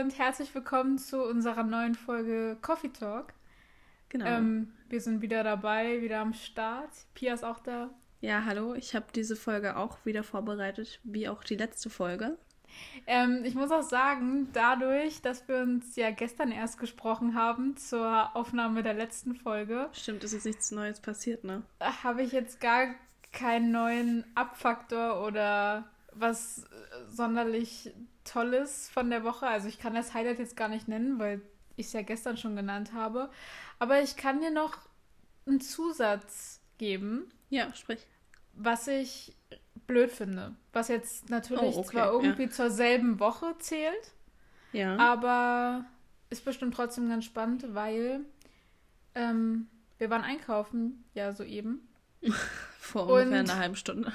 [0.00, 3.32] und herzlich willkommen zu unserer neuen Folge Coffee Talk.
[4.08, 4.26] Genau.
[4.26, 6.90] Ähm, wir sind wieder dabei, wieder am Start.
[7.14, 7.90] Pia ist auch da.
[8.20, 8.74] Ja, hallo.
[8.74, 12.38] Ich habe diese Folge auch wieder vorbereitet, wie auch die letzte Folge.
[13.08, 18.36] Ähm, ich muss auch sagen, dadurch, dass wir uns ja gestern erst gesprochen haben zur
[18.36, 19.88] Aufnahme der letzten Folge.
[19.92, 21.64] Stimmt, ist jetzt nichts Neues passiert, ne?
[21.80, 22.94] Habe ich jetzt gar
[23.32, 26.64] keinen neuen Abfaktor oder was
[27.08, 27.92] sonderlich
[28.28, 29.46] Tolles von der Woche.
[29.46, 31.40] Also ich kann das Highlight jetzt gar nicht nennen, weil
[31.76, 33.30] ich es ja gestern schon genannt habe.
[33.78, 34.76] Aber ich kann dir noch
[35.46, 37.30] einen Zusatz geben.
[37.50, 38.06] Ja, sprich.
[38.54, 39.34] Was ich
[39.86, 40.54] blöd finde.
[40.72, 42.50] Was jetzt natürlich oh, okay, zwar irgendwie ja.
[42.50, 44.12] zur selben Woche zählt.
[44.72, 44.96] Ja.
[44.96, 45.84] Aber
[46.30, 48.20] ist bestimmt trotzdem ganz spannend, weil
[49.14, 51.88] ähm, wir waren einkaufen, ja, soeben.
[52.78, 54.12] Vor ungefähr einer halben Stunde.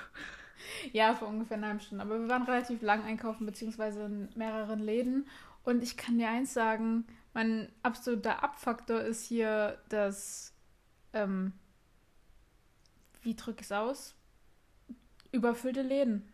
[0.92, 2.04] Ja, vor ungefähr einer halben Stunde.
[2.04, 5.28] Aber wir waren relativ lang einkaufen, beziehungsweise in mehreren Läden.
[5.64, 10.54] Und ich kann dir eins sagen, mein absoluter Abfaktor ist hier das,
[11.14, 11.54] ähm,
[13.22, 14.16] wie drücke ich es aus?
[15.32, 16.32] Überfüllte Läden.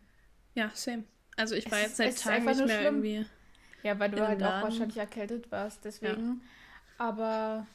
[0.54, 1.04] Ja, same.
[1.36, 3.04] Also ich war es jetzt seit Tagen nicht mehr schlimm.
[3.04, 3.26] irgendwie.
[3.82, 6.42] Ja, weil du halt auch wahrscheinlich erkältet warst, deswegen.
[6.98, 7.06] Ja.
[7.06, 7.66] Aber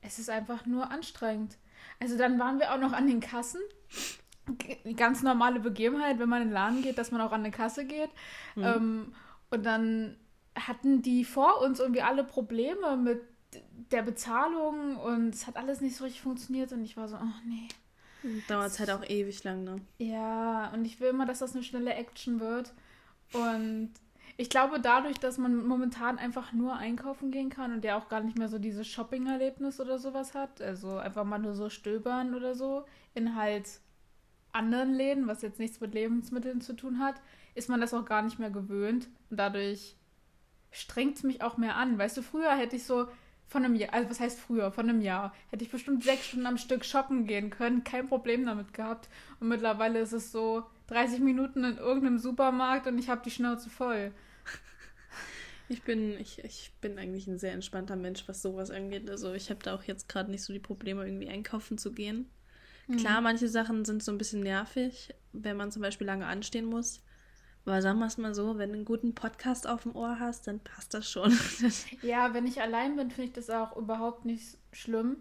[0.00, 1.58] es ist einfach nur anstrengend.
[2.00, 3.60] Also dann waren wir auch noch an den Kassen
[4.96, 7.84] ganz normale Begebenheit, wenn man in den Laden geht, dass man auch an eine Kasse
[7.84, 8.10] geht.
[8.54, 8.64] Mhm.
[8.64, 9.14] Ähm,
[9.50, 10.16] und dann
[10.54, 13.22] hatten die vor uns irgendwie alle Probleme mit
[13.90, 17.46] der Bezahlung und es hat alles nicht so richtig funktioniert und ich war so, oh
[17.46, 17.68] nee.
[18.48, 19.80] Dauert es halt auch ewig lang, ne?
[19.98, 22.72] Ja, und ich will immer, dass das eine schnelle Action wird.
[23.32, 23.92] Und
[24.36, 28.20] ich glaube, dadurch, dass man momentan einfach nur einkaufen gehen kann und der auch gar
[28.20, 32.54] nicht mehr so dieses Shopping-Erlebnis oder sowas hat, also einfach mal nur so stöbern oder
[32.54, 33.80] so, in halt
[34.56, 37.20] anderen Läden, was jetzt nichts mit Lebensmitteln zu tun hat,
[37.54, 39.08] ist man das auch gar nicht mehr gewöhnt.
[39.30, 39.96] Und dadurch
[40.70, 41.98] strengt es mich auch mehr an.
[41.98, 43.06] Weißt du, früher hätte ich so
[43.48, 46.46] von einem Jahr, also was heißt früher, von einem Jahr, hätte ich bestimmt sechs Stunden
[46.46, 49.08] am Stück shoppen gehen können, kein Problem damit gehabt.
[49.40, 53.70] Und mittlerweile ist es so 30 Minuten in irgendeinem Supermarkt und ich habe die Schnauze
[53.70, 54.12] voll.
[55.68, 59.10] Ich bin, ich, ich bin eigentlich ein sehr entspannter Mensch, was sowas angeht.
[59.10, 62.30] Also ich habe da auch jetzt gerade nicht so die Probleme, irgendwie einkaufen zu gehen.
[62.88, 63.24] Klar, mhm.
[63.24, 67.02] manche Sachen sind so ein bisschen nervig, wenn man zum Beispiel lange anstehen muss.
[67.64, 70.46] Aber sagen wir es mal so, wenn du einen guten Podcast auf dem Ohr hast,
[70.46, 71.36] dann passt das schon.
[72.02, 75.16] ja, wenn ich allein bin, finde ich das auch überhaupt nicht schlimm.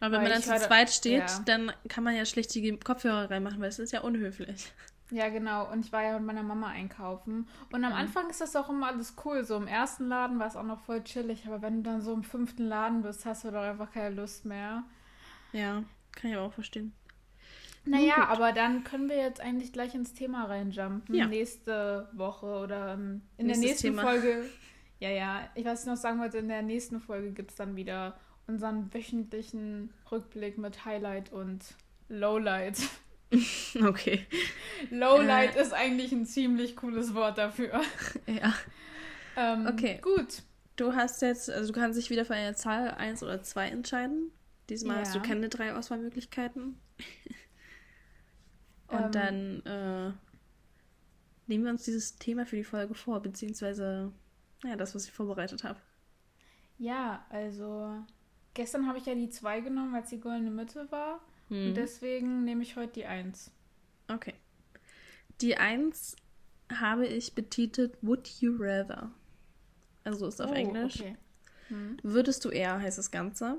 [0.00, 1.40] Aber wenn man dann zu halt, zweit steht, ja.
[1.46, 4.72] dann kann man ja schlicht die Kopfhörer reinmachen, weil es ist ja unhöflich.
[5.10, 5.70] Ja, genau.
[5.70, 7.48] Und ich war ja mit meiner Mama einkaufen.
[7.72, 7.98] Und am mhm.
[7.98, 9.44] Anfang ist das auch immer alles cool.
[9.44, 11.46] So im ersten Laden war es auch noch voll chillig.
[11.46, 14.44] Aber wenn du dann so im fünften Laden bist, hast du doch einfach keine Lust
[14.44, 14.82] mehr.
[15.52, 16.92] Ja, kann ich aber auch verstehen.
[17.86, 21.14] Naja, aber dann können wir jetzt eigentlich gleich ins Thema reinjumpen.
[21.14, 21.26] Ja.
[21.26, 24.02] Nächste Woche oder ähm, in Nächstes der nächsten Thema.
[24.02, 24.44] Folge.
[24.98, 28.18] Ja, ja, ich weiß noch sagen wollte, in der nächsten Folge gibt es dann wieder
[28.46, 31.62] unseren wöchentlichen Rückblick mit Highlight und
[32.08, 32.78] Lowlight.
[33.84, 34.24] Okay.
[34.90, 37.82] Lowlight äh, ist eigentlich ein ziemlich cooles Wort dafür.
[38.26, 38.54] Ja.
[39.36, 39.98] ähm, okay.
[40.00, 40.42] Gut.
[40.76, 44.30] Du hast jetzt, also du kannst dich wieder für eine Zahl 1 oder 2 entscheiden.
[44.70, 45.02] Diesmal ja.
[45.02, 46.78] hast du keine drei Auswahlmöglichkeiten.
[48.88, 50.12] Und ähm, dann äh,
[51.46, 54.12] nehmen wir uns dieses Thema für die Folge vor, beziehungsweise
[54.64, 55.78] ja, das, was ich vorbereitet habe.
[56.78, 58.04] Ja, also
[58.54, 61.20] gestern habe ich ja die 2 genommen, weil es die goldene Mitte war.
[61.48, 61.68] Hm.
[61.68, 63.50] Und deswegen nehme ich heute die 1.
[64.08, 64.34] Okay.
[65.40, 66.16] Die 1
[66.72, 69.10] habe ich betitelt Would You Rather.
[70.04, 71.00] Also ist auf oh, Englisch.
[71.00, 71.16] Okay.
[71.68, 71.96] Hm.
[72.02, 73.58] Würdest du eher, heißt das Ganze.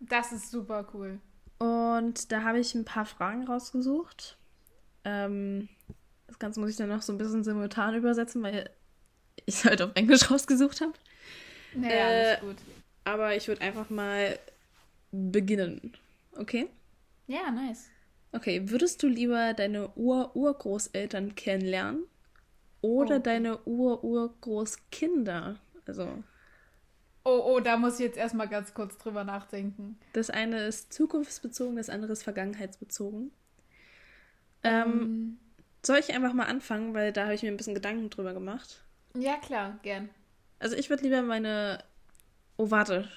[0.00, 1.20] Das ist super cool.
[1.58, 4.38] Und da habe ich ein paar Fragen rausgesucht.
[5.04, 5.68] Ähm,
[6.26, 8.70] das Ganze muss ich dann noch so ein bisschen simultan übersetzen, weil
[9.46, 10.92] ich es halt auf Englisch rausgesucht habe.
[11.74, 12.56] Naja, äh, alles gut.
[13.04, 14.38] Aber ich würde einfach mal
[15.10, 15.96] beginnen.
[16.36, 16.68] Okay?
[17.26, 17.88] Ja, nice.
[18.32, 22.04] Okay, würdest du lieber deine Ur-Urgroßeltern kennenlernen
[22.80, 23.20] oder oh.
[23.20, 25.58] deine Ur-Urgroßkinder?
[25.86, 26.22] Also.
[27.24, 29.98] Oh, oh, da muss ich jetzt erstmal ganz kurz drüber nachdenken.
[30.12, 33.32] Das eine ist zukunftsbezogen, das andere ist vergangenheitsbezogen.
[34.62, 35.38] Ähm, ähm,
[35.84, 38.84] soll ich einfach mal anfangen, weil da habe ich mir ein bisschen Gedanken drüber gemacht.
[39.14, 40.10] Ja, klar, gern.
[40.58, 41.82] Also ich würde lieber meine.
[42.56, 43.08] Oh, warte.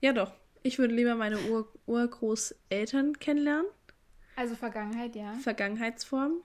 [0.00, 0.32] Ja, doch.
[0.62, 3.66] Ich würde lieber meine Ur Urgroßeltern kennenlernen.
[4.36, 5.34] Also Vergangenheit, ja.
[5.34, 6.42] Vergangenheitsform.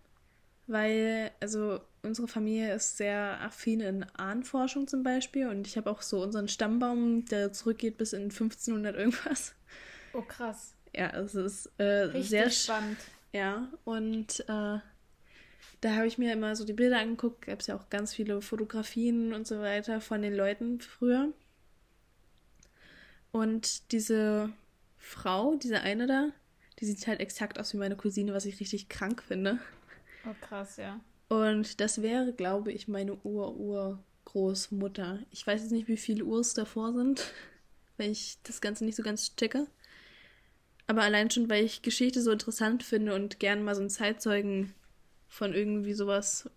[0.67, 5.47] Weil, also unsere Familie ist sehr affin in Ahnenforschung zum Beispiel.
[5.47, 9.55] Und ich habe auch so unseren Stammbaum, der zurückgeht bis in 1500 irgendwas.
[10.13, 10.75] Oh, krass.
[10.95, 12.97] Ja, es ist äh, sehr spannend.
[13.33, 14.80] Ja, und äh,
[15.81, 18.41] da habe ich mir immer so die Bilder angeguckt, gab es ja auch ganz viele
[18.41, 21.33] Fotografien und so weiter von den Leuten früher.
[23.31, 24.53] Und diese
[24.97, 26.30] Frau, diese eine da,
[26.80, 29.59] die sieht halt exakt aus wie meine Cousine, was ich richtig krank finde.
[30.25, 31.00] Oh, krass, ja.
[31.27, 35.19] Und das wäre, glaube ich, meine Ur-Ur-Großmutter.
[35.31, 37.33] Ich weiß jetzt nicht, wie viele Urs davor sind,
[37.97, 39.65] weil ich das Ganze nicht so ganz checke.
[40.88, 44.74] Aber allein schon, weil ich Geschichte so interessant finde und gern mal so einen Zeitzeugen
[45.27, 46.50] von irgendwie sowas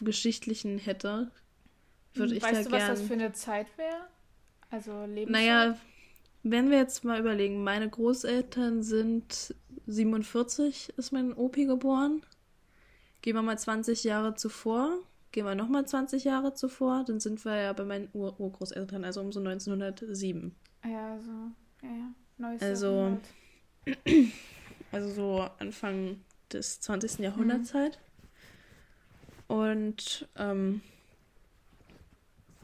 [0.00, 1.30] Geschichtlichen hätte,
[2.14, 2.90] würde ich weißt da du, gern.
[2.90, 4.08] was das für eine Zeit wäre?
[4.70, 5.30] Also Lebenszeit?
[5.30, 5.76] Naja,
[6.42, 9.54] wenn wir jetzt mal überlegen, meine Großeltern sind
[9.86, 12.22] 47, ist mein Opi geboren.
[13.20, 14.98] Gehen wir mal 20 Jahre zuvor,
[15.30, 19.20] gehen wir nochmal 20 Jahre zuvor, dann sind wir ja bei meinen Ur Urgroßeltern, also
[19.20, 20.56] um so 1907.
[20.84, 22.14] Ja, so, ja, ja.
[22.38, 23.24] Neues Also, Jahrhundert.
[24.92, 26.20] Also so Anfang
[26.52, 27.20] des 20.
[27.20, 27.98] Jahrhunderts halt.
[29.48, 30.82] Und ähm,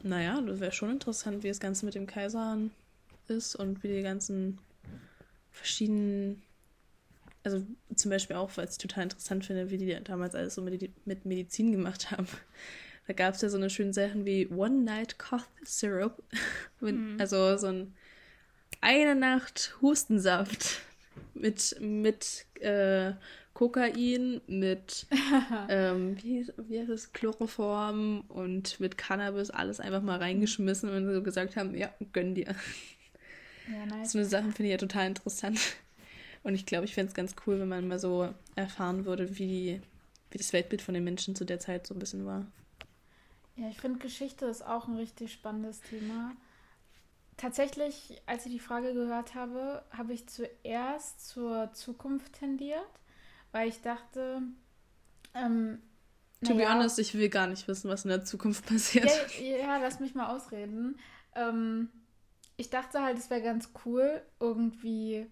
[0.03, 2.57] naja, das wäre schon interessant, wie das Ganze mit dem Kaiser
[3.27, 4.59] ist und wie die ganzen
[5.51, 6.41] verschiedenen,
[7.43, 7.65] also
[7.95, 10.91] zum Beispiel auch, weil ich es total interessant finde, wie die damals alles so mit,
[11.05, 12.27] mit Medizin gemacht haben.
[13.07, 16.21] Da gab es ja so eine schöne Sachen wie One Night Cough Syrup.
[16.79, 17.17] Mhm.
[17.19, 17.95] Also so ein
[18.81, 20.79] eine Nacht Hustensaft
[21.33, 23.13] mit, mit äh,
[23.53, 25.07] Kokain, mit
[25.69, 31.21] ähm, wie, wie heißt es, Chloroform und mit Cannabis alles einfach mal reingeschmissen und so
[31.21, 32.55] gesagt haben, ja, gönn dir.
[33.67, 34.13] Ja, nice.
[34.13, 35.59] So eine Sachen finde ich ja total interessant.
[36.43, 39.81] Und ich glaube, ich fände es ganz cool, wenn man mal so erfahren würde, wie,
[40.31, 42.45] wie das Weltbild von den Menschen zu der Zeit so ein bisschen war.
[43.57, 46.31] Ja, ich finde Geschichte ist auch ein richtig spannendes Thema.
[47.39, 52.83] Tatsächlich, als ich die Frage gehört habe, habe ich zuerst zur Zukunft tendiert,
[53.53, 54.41] weil ich dachte,
[55.33, 55.81] ähm,
[56.43, 59.09] To be naja, honest, ich will gar nicht wissen, was in der Zukunft passiert.
[59.39, 60.99] Ja, ja, lass mich mal ausreden.
[61.33, 61.89] Ähm,
[62.57, 65.27] ich dachte halt, es wäre ganz cool, irgendwie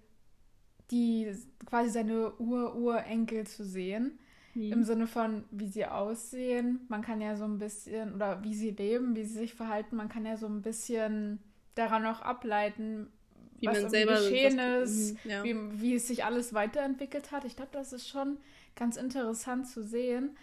[0.91, 1.33] die
[1.65, 4.17] quasi seine Ur-Urenkel zu sehen.
[4.71, 6.85] Im Sinne von, wie sie aussehen.
[6.89, 10.09] Man kann ja so ein bisschen, oder wie sie leben, wie sie sich verhalten, man
[10.09, 11.39] kann ja so ein bisschen
[11.77, 13.11] daran auch ableiten,
[13.59, 15.43] Wie was man selber geschehen was- ist, Mhm, ja.
[15.43, 17.45] wie, wie es sich alles weiterentwickelt hat.
[17.45, 18.37] Ich glaube, das ist schon
[18.75, 20.35] ganz interessant zu sehen.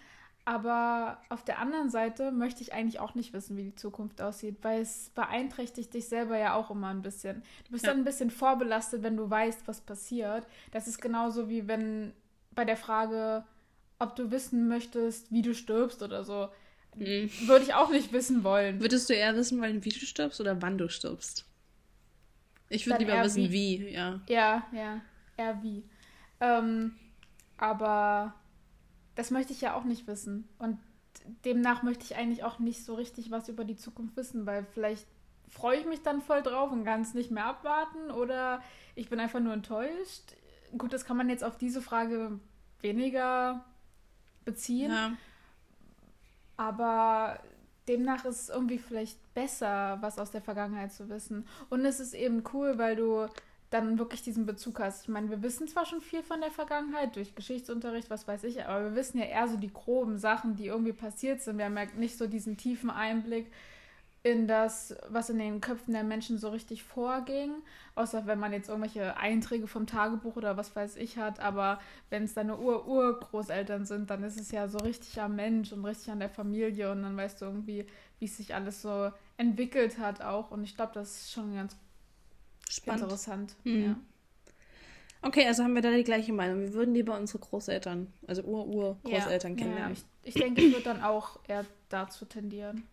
[0.47, 4.57] Aber auf der anderen Seite möchte ich eigentlich auch nicht wissen, wie die Zukunft aussieht,
[4.61, 7.41] weil es beeinträchtigt dich selber ja auch immer ein bisschen.
[7.65, 7.91] Du bist Ja.
[7.91, 10.45] dann ein bisschen vorbelastet, wenn du weißt, was passiert.
[10.71, 12.13] Das ist genauso wie wenn
[12.51, 13.43] bei der Frage,
[13.97, 16.49] ob du wissen möchtest, wie du stirbst oder so.
[16.95, 17.29] Mhm.
[17.47, 18.79] Würde ich auch nicht wissen wollen.
[18.79, 21.45] Würdest du eher wissen wollen, wie du stirbst oder wann du stirbst?
[22.69, 23.81] Ich würde lieber wissen, wie.
[23.81, 24.21] wie, ja.
[24.27, 25.01] Ja, ja,
[25.37, 25.83] eher wie.
[26.39, 26.95] Ähm,
[27.57, 28.33] aber
[29.15, 30.47] das möchte ich ja auch nicht wissen.
[30.57, 30.77] Und
[31.43, 35.05] demnach möchte ich eigentlich auch nicht so richtig was über die Zukunft wissen, weil vielleicht
[35.49, 38.61] freue ich mich dann voll drauf und kann es nicht mehr abwarten oder
[38.95, 40.35] ich bin einfach nur enttäuscht.
[40.77, 42.39] Gut, das kann man jetzt auf diese Frage
[42.81, 43.63] weniger
[44.43, 45.13] beziehen, ja.
[46.57, 47.39] Aber
[47.87, 51.47] demnach ist es irgendwie vielleicht besser, was aus der Vergangenheit zu wissen.
[51.69, 53.27] Und es ist eben cool, weil du
[53.69, 55.03] dann wirklich diesen Bezug hast.
[55.03, 58.65] Ich meine, wir wissen zwar schon viel von der Vergangenheit durch Geschichtsunterricht, was weiß ich,
[58.65, 61.57] aber wir wissen ja eher so die groben Sachen, die irgendwie passiert sind.
[61.57, 63.51] Wir haben ja nicht so diesen tiefen Einblick
[64.25, 67.51] in das, was in den Köpfen der Menschen so richtig vorging.
[67.93, 71.39] Außer wenn man jetzt irgendwelche Einträge vom Tagebuch oder was weiß ich hat.
[71.39, 71.79] Aber
[72.09, 76.09] wenn es deine Ur-Urgroßeltern sind, dann ist es ja so richtig am Mensch und richtig
[76.11, 76.91] an der Familie.
[76.91, 77.85] Und dann weißt du irgendwie,
[78.17, 80.49] wie es sich alles so entwickelt hat auch.
[80.49, 81.77] Und ich glaube, das ist schon ganz
[82.69, 83.01] Spannend.
[83.03, 83.55] interessant.
[83.63, 83.83] Mhm.
[83.83, 83.95] Ja.
[85.21, 86.61] Okay, also haben wir da die gleiche Meinung.
[86.61, 89.95] Wir würden lieber unsere Großeltern, also Ur-Ur-Großeltern Ja, kennenlernen.
[89.95, 92.87] Ja, ich, ich denke, ich würde dann auch eher dazu tendieren.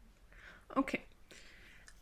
[0.76, 1.00] Okay.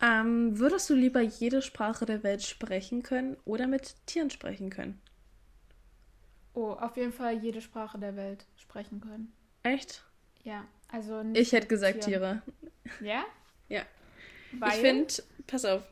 [0.02, 5.00] Ähm, würdest du lieber jede Sprache der Welt sprechen können oder mit Tieren sprechen können?
[6.54, 9.32] Oh, auf jeden Fall jede Sprache der Welt sprechen können.
[9.62, 10.02] Echt?
[10.42, 12.42] Ja, also nicht Ich hätte gesagt Tieren.
[12.98, 13.06] Tiere.
[13.06, 13.24] Ja?
[13.68, 13.82] Ja.
[14.52, 14.70] Weil?
[14.70, 15.14] Ich finde,
[15.46, 15.82] pass auf.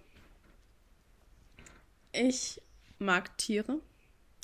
[2.13, 2.61] Ich
[2.99, 3.81] mag Tiere.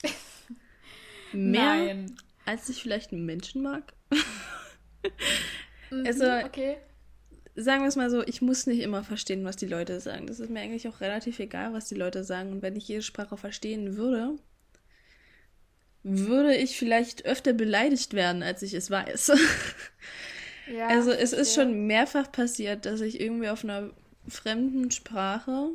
[1.33, 2.17] Mehr Nein.
[2.45, 3.93] als ich vielleicht einen Menschen mag.
[5.91, 6.77] Mhm, also- okay.
[7.57, 10.27] Sagen wir es mal so, ich muss nicht immer verstehen, was die Leute sagen.
[10.27, 12.51] Das ist mir eigentlich auch relativ egal, was die Leute sagen.
[12.51, 14.37] Und wenn ich jede Sprache verstehen würde,
[16.03, 19.33] würde ich vielleicht öfter beleidigt werden, als ich es weiß.
[20.67, 23.91] Ja, Also es ist schon mehrfach passiert, dass ich irgendwie auf einer
[24.27, 25.71] fremden Sprache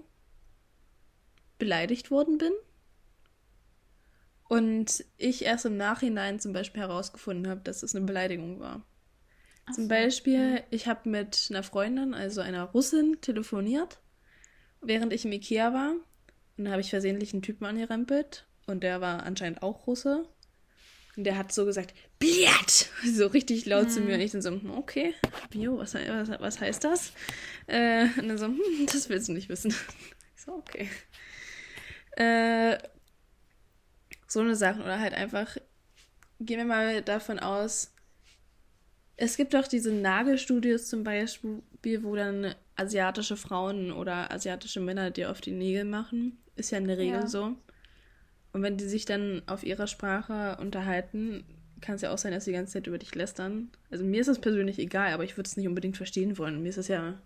[1.59, 2.51] beleidigt worden bin.
[4.47, 8.81] Und ich erst im Nachhinein zum Beispiel herausgefunden habe, dass es eine Beleidigung war.
[9.73, 13.99] Zum Beispiel, ich habe mit einer Freundin, also einer Russin, telefoniert,
[14.81, 15.95] während ich im Ikea war.
[16.57, 18.45] Und da habe ich versehentlich einen Typen angerempelt.
[18.67, 20.27] Und der war anscheinend auch Russe.
[21.15, 22.89] Und der hat so gesagt, Bliat!
[23.03, 23.89] So richtig laut hm.
[23.89, 24.15] zu mir.
[24.15, 25.13] Und ich dann so, hm, okay,
[25.49, 27.13] Bio, was, was, was heißt das?
[27.67, 29.73] Äh, und dann so, hm, das willst du nicht wissen.
[30.35, 30.89] Ich so, okay.
[32.11, 32.77] Äh,
[34.27, 34.81] so eine Sache.
[34.81, 35.57] Oder halt einfach,
[36.39, 37.91] gehen wir mal davon aus,
[39.21, 45.29] es gibt auch diese Nagelstudios zum Beispiel, wo dann asiatische Frauen oder asiatische Männer dir
[45.29, 46.37] auf die Nägel machen.
[46.55, 47.27] Ist ja in der Regel ja.
[47.27, 47.55] so.
[48.53, 51.43] Und wenn die sich dann auf ihrer Sprache unterhalten,
[51.81, 53.69] kann es ja auch sein, dass sie die ganze Zeit über dich lästern.
[53.91, 56.63] Also mir ist das persönlich egal, aber ich würde es nicht unbedingt verstehen wollen.
[56.63, 57.21] Mir ist das ja.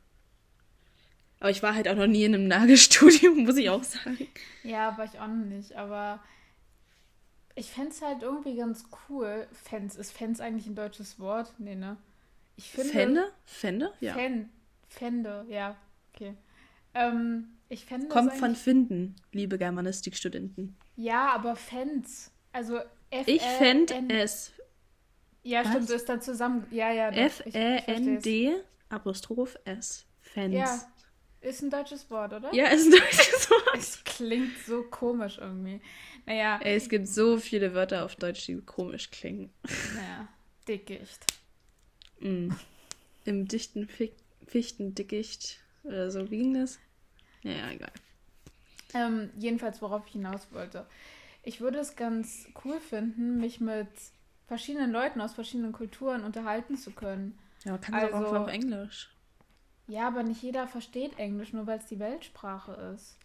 [1.39, 4.27] Aber ich war halt auch noch nie in einem Nagelstudio, muss ich auch sagen.
[4.63, 6.23] Ja, war ich auch noch nicht, aber
[7.55, 9.48] ich fände es halt irgendwie ganz cool.
[9.51, 11.53] Fans, ist Fans eigentlich ein deutsches Wort?
[11.60, 11.98] Nee, ne?
[12.55, 12.91] Ich finde.
[12.91, 13.31] Fände?
[13.45, 13.93] Fände?
[14.00, 14.13] Ja.
[14.13, 14.50] Fan,
[14.88, 15.75] Fände, ja.
[16.13, 16.36] Okay.
[16.93, 20.75] Ähm, ich fände Kommt von Finden, liebe Germanistikstudenten.
[20.95, 22.31] Ja, aber Fans.
[22.51, 22.79] Also
[23.10, 24.53] F Ich fände es.
[25.41, 26.65] Ja, stimmt, so ist dann zusammen.
[26.72, 27.10] Ja, ja.
[27.10, 28.55] F-E-N-D
[28.89, 30.05] Apostroph S.
[30.22, 30.53] Fans.
[30.53, 30.92] Ja.
[31.43, 32.53] Ist ein deutsches Wort, oder?
[32.53, 33.77] Ja, ist ein deutsches Wort.
[33.77, 35.81] Es klingt so komisch irgendwie.
[36.25, 36.59] Naja.
[36.63, 39.51] Ey, es gibt so viele Wörter auf Deutsch, die komisch klingen.
[39.95, 40.27] Naja,
[40.67, 41.25] Dickicht.
[42.19, 42.51] Mm.
[43.25, 43.89] Im dichten
[44.47, 46.79] Fichtendickicht oder so, wie ging das?
[47.41, 47.91] Ja, egal.
[48.93, 50.85] Ähm, jedenfalls, worauf ich hinaus wollte.
[51.43, 53.88] Ich würde es ganz cool finden, mich mit
[54.47, 57.38] verschiedenen Leuten aus verschiedenen Kulturen unterhalten zu können.
[57.65, 59.12] Ja, kann also, auch auf Englisch.
[59.87, 63.17] Ja, aber nicht jeder versteht Englisch, nur weil es die Weltsprache ist.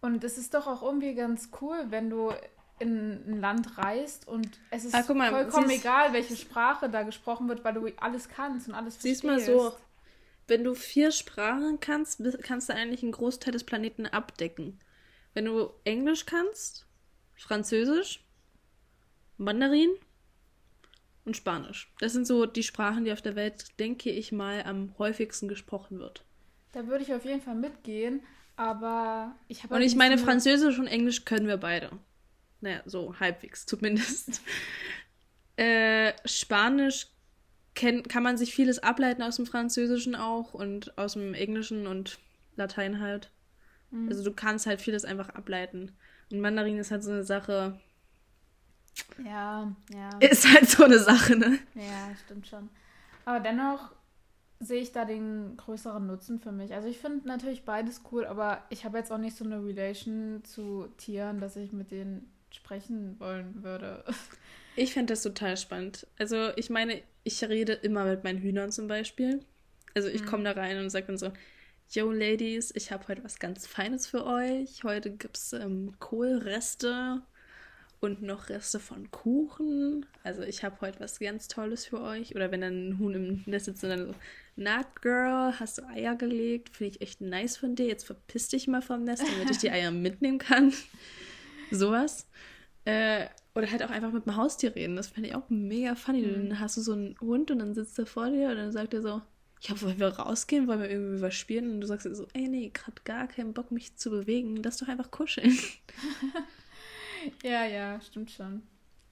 [0.00, 2.32] Und es ist doch auch irgendwie ganz cool, wenn du
[2.78, 7.48] in ein Land reist und es ist ah, mal, vollkommen egal, welche Sprache da gesprochen
[7.48, 9.22] wird, weil du alles kannst und alles verstehst.
[9.22, 9.72] Siehst mal so,
[10.46, 14.80] wenn du vier Sprachen kannst, kannst du eigentlich einen Großteil des Planeten abdecken.
[15.32, 16.86] Wenn du Englisch kannst,
[17.36, 18.24] Französisch,
[19.36, 19.90] Mandarin
[21.24, 21.92] und Spanisch.
[22.00, 25.98] Das sind so die Sprachen, die auf der Welt, denke ich mal, am häufigsten gesprochen
[25.98, 26.24] wird.
[26.72, 28.22] Da würde ich auf jeden Fall mitgehen.
[28.56, 29.74] Aber ich habe.
[29.74, 31.90] Und halt ich meine, Französisch und Englisch können wir beide.
[32.60, 34.42] Naja, so halbwegs zumindest.
[35.56, 37.08] äh, Spanisch
[37.74, 42.18] kenn, kann man sich vieles ableiten aus dem Französischen auch und aus dem Englischen und
[42.56, 43.30] Latein halt.
[43.90, 44.08] Mhm.
[44.08, 45.92] Also du kannst halt vieles einfach ableiten.
[46.30, 47.80] Und Mandarin ist halt so eine Sache.
[49.24, 50.18] Ja, ja.
[50.20, 51.58] Ist halt so eine Sache, ne?
[51.74, 52.68] Ja, stimmt schon.
[53.24, 53.92] Aber dennoch
[54.60, 56.72] sehe ich da den größeren Nutzen für mich.
[56.74, 60.42] Also ich finde natürlich beides cool, aber ich habe jetzt auch nicht so eine Relation
[60.44, 64.04] zu Tieren, dass ich mit denen sprechen wollen würde.
[64.76, 66.04] Ich finde das total spannend.
[66.18, 69.38] Also ich meine, ich rede immer mit meinen Hühnern zum Beispiel.
[69.94, 70.26] Also ich mhm.
[70.26, 71.30] komme da rein und sage dann so,
[71.90, 74.82] Yo Ladies, ich habe heute was ganz Feines für euch.
[74.82, 77.22] Heute gibt es ähm, Kohlreste
[78.00, 80.06] und noch Reste von Kuchen.
[80.22, 82.34] Also ich habe heute was ganz Tolles für euch.
[82.34, 84.14] Oder wenn dann ein Huhn im Nest sitzt und dann so,
[84.56, 86.76] Nut Girl, hast du Eier gelegt?
[86.76, 87.86] Finde ich echt nice von dir.
[87.86, 90.72] Jetzt verpiss dich mal vom Nest, damit ich die Eier mitnehmen kann.
[91.70, 92.26] Sowas.
[92.84, 94.96] Äh, oder halt auch einfach mit dem Haustier reden.
[94.96, 96.22] Das fände ich auch mega funny.
[96.22, 96.48] Mhm.
[96.48, 98.94] Dann hast du so einen Hund und dann sitzt er vor dir und dann sagt
[98.94, 99.22] er so,
[99.60, 101.70] ja, wollen wir rausgehen, wollen wir irgendwie was spielen?
[101.70, 104.56] Und du sagst so, ey, nee, gerade gar keinen Bock, mich zu bewegen.
[104.62, 105.56] Lass doch einfach kuscheln.
[107.42, 108.62] ja, ja, stimmt schon.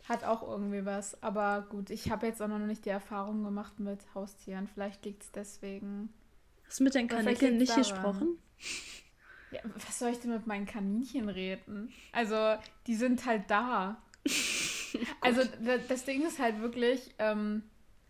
[0.09, 1.23] Hat auch irgendwie was.
[1.23, 4.67] Aber gut, ich habe jetzt auch noch nicht die Erfahrung gemacht mit Haustieren.
[4.67, 6.13] Vielleicht liegt es deswegen.
[6.67, 7.83] Hast du mit deinen Kaninchen nicht daran.
[7.83, 8.39] gesprochen?
[9.53, 11.93] Ja, was soll ich denn mit meinen Kaninchen reden?
[12.13, 14.03] Also, die sind halt da.
[15.21, 15.43] also,
[15.89, 17.15] das Ding ist halt wirklich.
[17.19, 17.63] Ähm,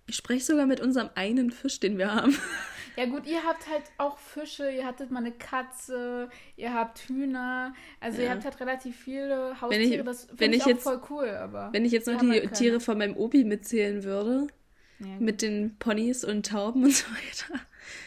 [0.06, 2.36] ich spreche sogar mit unserem einen Fisch, den wir haben.
[2.96, 7.74] Ja gut, ihr habt halt auch Fische, ihr hattet mal eine Katze, ihr habt Hühner,
[8.00, 8.24] also ja.
[8.24, 11.70] ihr habt halt relativ viele Haustiere, ich, das finde ich, ich jetzt, voll cool, aber...
[11.72, 14.48] Wenn ich jetzt noch die halt Tiere von meinem Obi mitzählen würde,
[14.98, 17.60] ja, mit den Ponys und Tauben und so weiter.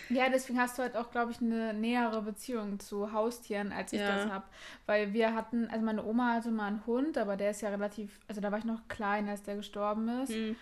[0.10, 4.00] Ja, deswegen hast du halt auch, glaube ich, eine nähere Beziehung zu Haustieren, als ich
[4.00, 4.16] ja.
[4.16, 4.46] das habe.
[4.86, 8.20] Weil wir hatten, also meine Oma hatte mal einen Hund, aber der ist ja relativ,
[8.28, 10.34] also da war ich noch klein, als der gestorben ist.
[10.34, 10.56] Hm.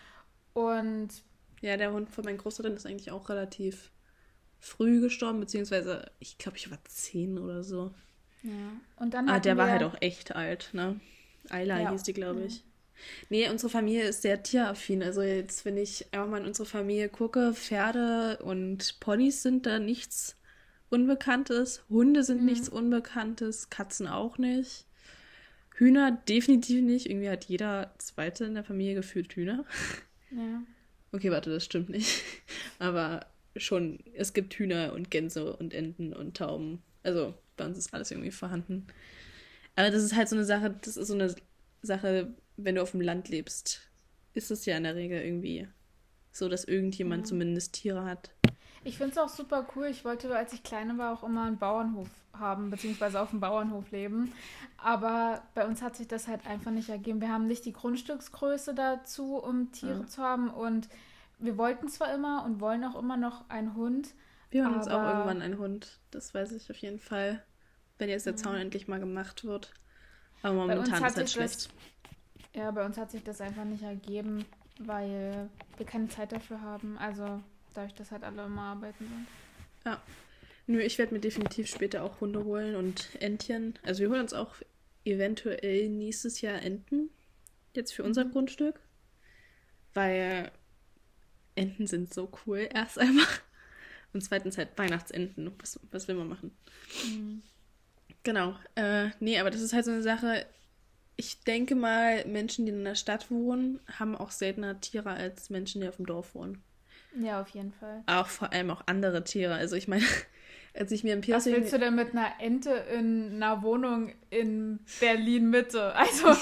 [0.53, 1.09] Und
[1.61, 3.91] ja, der Hund von meinen Großeltern ist eigentlich auch relativ
[4.63, 7.93] früh gestorben, beziehungsweise ich glaube, ich war zehn oder so.
[8.43, 8.51] Ja.
[8.95, 10.99] Und dann ah, der war halt auch echt alt, ne?
[11.49, 11.91] Ayla ja.
[11.91, 12.57] hieß die, glaube ich.
[12.57, 12.63] Ja.
[13.29, 15.03] Nee, unsere Familie ist sehr tieraffin.
[15.03, 19.79] Also jetzt, wenn ich einfach mal in unsere Familie gucke, Pferde und Ponys sind da
[19.79, 20.37] nichts
[20.89, 21.83] Unbekanntes.
[21.89, 22.45] Hunde sind mhm.
[22.45, 24.85] nichts Unbekanntes, Katzen auch nicht.
[25.75, 27.09] Hühner definitiv nicht.
[27.09, 29.65] Irgendwie hat jeder Zweite in der Familie gefühlt Hühner.
[30.31, 30.63] Ja.
[31.11, 32.23] Okay, warte, das stimmt nicht.
[32.79, 36.81] Aber schon, es gibt Hühner und Gänse und Enten und Tauben.
[37.03, 38.87] Also bei uns ist alles irgendwie vorhanden.
[39.75, 41.35] Aber das ist halt so eine Sache, das ist so eine
[41.81, 43.81] Sache, wenn du auf dem Land lebst,
[44.33, 45.67] ist es ja in der Regel irgendwie
[46.31, 47.29] so, dass irgendjemand ja.
[47.29, 48.31] zumindest Tiere hat.
[48.83, 49.87] Ich finde es auch super cool.
[49.87, 53.91] Ich wollte, als ich kleine war, auch immer einen Bauernhof haben, beziehungsweise auf dem Bauernhof
[53.91, 54.33] leben.
[54.77, 57.21] Aber bei uns hat sich das halt einfach nicht ergeben.
[57.21, 60.07] Wir haben nicht die Grundstücksgröße dazu, um Tiere ja.
[60.07, 60.49] zu haben.
[60.49, 60.89] Und
[61.39, 64.13] wir wollten zwar immer und wollen auch immer noch einen Hund.
[64.49, 65.99] Wir haben uns auch irgendwann einen Hund.
[66.11, 67.43] Das weiß ich auf jeden Fall.
[67.97, 69.73] Wenn jetzt der Zaun endlich mal gemacht wird.
[70.41, 71.55] Aber momentan ist halt schlecht.
[71.55, 71.69] Das,
[72.53, 74.45] ja, bei uns hat sich das einfach nicht ergeben,
[74.79, 76.97] weil wir keine Zeit dafür haben.
[76.97, 77.41] Also
[77.73, 79.27] dadurch, dass halt alle immer arbeiten sind.
[79.85, 80.01] Ja.
[80.65, 83.73] Nö, ich werde mir definitiv später auch Hunde holen und Entchen.
[83.83, 84.55] Also wir holen uns auch
[85.03, 87.09] eventuell nächstes Jahr Enten.
[87.73, 88.31] Jetzt für unser mhm.
[88.31, 88.79] Grundstück.
[89.93, 90.51] Weil
[91.55, 93.25] Enten sind so cool, erst einmal.
[94.13, 95.51] Und zweitens halt Weihnachtsenten.
[95.59, 96.55] Was, was will man machen?
[97.05, 97.41] Mhm.
[98.23, 98.55] Genau.
[98.75, 100.45] Äh, nee, aber das ist halt so eine Sache.
[101.15, 105.81] Ich denke mal, Menschen, die in der Stadt wohnen, haben auch seltener Tiere als Menschen,
[105.81, 106.63] die auf dem Dorf wohnen.
[107.19, 108.03] Ja, auf jeden Fall.
[108.07, 109.53] Auch vor allem auch andere Tiere.
[109.55, 110.05] Also ich meine,
[110.73, 111.53] als ich mir ein Piercing...
[111.53, 115.93] Was willst du denn mit einer Ente in einer Wohnung in Berlin-Mitte?
[115.95, 116.35] Also...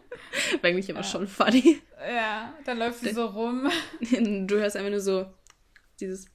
[0.62, 1.04] Eigentlich immer ja.
[1.04, 1.80] schon funny.
[1.98, 3.70] Ja, dann läuft sie so rum.
[4.46, 5.26] Du hörst einfach nur so
[6.00, 6.26] dieses...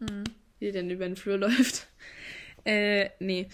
[0.00, 0.24] Mhm.
[0.58, 1.88] Wie der dann über den Flur läuft.
[2.64, 3.48] Äh, nee.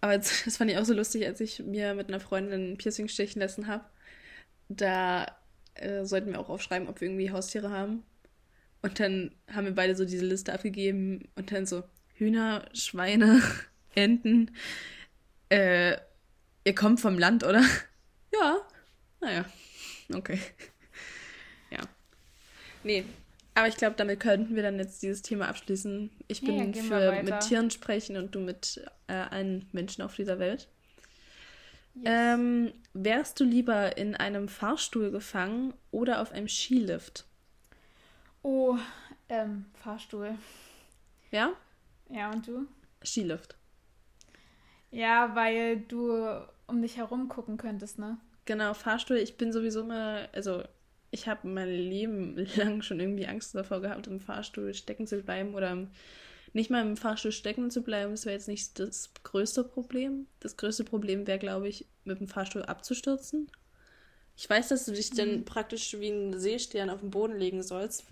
[0.00, 2.78] Aber das, das fand ich auch so lustig, als ich mir mit einer Freundin ein
[2.78, 3.84] Piercing stechen lassen habe.
[4.68, 5.26] Da
[5.74, 8.02] äh, sollten wir auch aufschreiben, ob wir irgendwie Haustiere haben.
[8.82, 11.84] Und dann haben wir beide so diese Liste abgegeben und dann so
[12.14, 13.42] Hühner, Schweine,
[13.94, 14.50] Enten.
[15.48, 15.96] Äh,
[16.64, 17.62] ihr kommt vom Land, oder?
[18.32, 18.58] Ja.
[19.20, 19.44] Naja.
[20.12, 20.38] Okay.
[21.70, 21.82] Ja.
[22.82, 23.04] Nee.
[23.54, 26.10] Aber ich glaube, damit könnten wir dann jetzt dieses Thema abschließen.
[26.26, 30.40] Ich bin ja, für mit Tieren sprechen und du mit äh, allen Menschen auf dieser
[30.40, 30.68] Welt.
[31.94, 32.04] Yes.
[32.06, 37.26] Ähm, wärst du lieber in einem Fahrstuhl gefangen oder auf einem Skilift?
[38.42, 38.76] Oh,
[39.28, 40.34] ähm, Fahrstuhl.
[41.30, 41.52] Ja?
[42.08, 42.66] Ja, und du?
[43.04, 43.56] Skilift.
[44.90, 46.18] Ja, weil du
[46.66, 48.18] um dich herum gucken könntest, ne?
[48.44, 49.18] Genau, Fahrstuhl.
[49.18, 50.62] Ich bin sowieso mal, also
[51.10, 55.54] ich habe mein Leben lang schon irgendwie Angst davor gehabt, im Fahrstuhl stecken zu bleiben
[55.54, 55.86] oder
[56.52, 58.12] nicht mal im Fahrstuhl stecken zu bleiben.
[58.12, 60.26] Das wäre jetzt nicht das größte Problem.
[60.40, 63.48] Das größte Problem wäre, glaube ich, mit dem Fahrstuhl abzustürzen.
[64.36, 65.16] Ich weiß, dass du dich mhm.
[65.16, 68.04] dann praktisch wie ein Seestern auf den Boden legen sollst,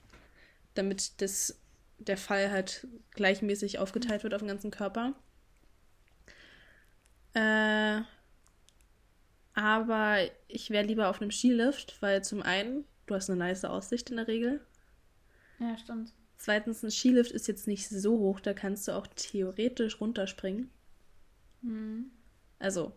[0.79, 1.61] damit das,
[1.99, 5.15] der Fall halt gleichmäßig aufgeteilt wird auf den ganzen Körper.
[7.35, 8.01] Äh,
[9.55, 14.11] aber ich wäre lieber auf einem Skilift, weil zum einen, du hast eine nice Aussicht
[14.11, 14.65] in der Regel.
[15.59, 16.13] Ja, stimmt.
[16.37, 20.71] Zweitens, ein Skilift ist jetzt nicht so hoch, da kannst du auch theoretisch runterspringen.
[21.63, 22.13] Mhm.
[22.61, 22.93] Also,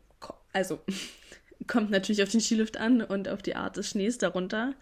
[0.54, 0.80] also
[1.67, 4.76] kommt natürlich auf den Skilift an und auf die Art des Schnees darunter.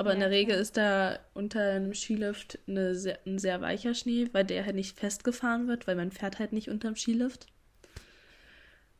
[0.00, 0.60] Aber ja, in der Regel klar.
[0.62, 4.98] ist da unter einem Skilift eine sehr, ein sehr weicher Schnee, weil der halt nicht
[4.98, 7.44] festgefahren wird, weil man fährt halt nicht unterm Skilift.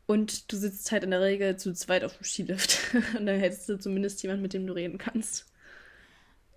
[0.05, 2.79] Und du sitzt halt in der Regel zu zweit auf dem Skilift.
[3.19, 5.47] und dann hättest du zumindest jemanden, mit dem du reden kannst.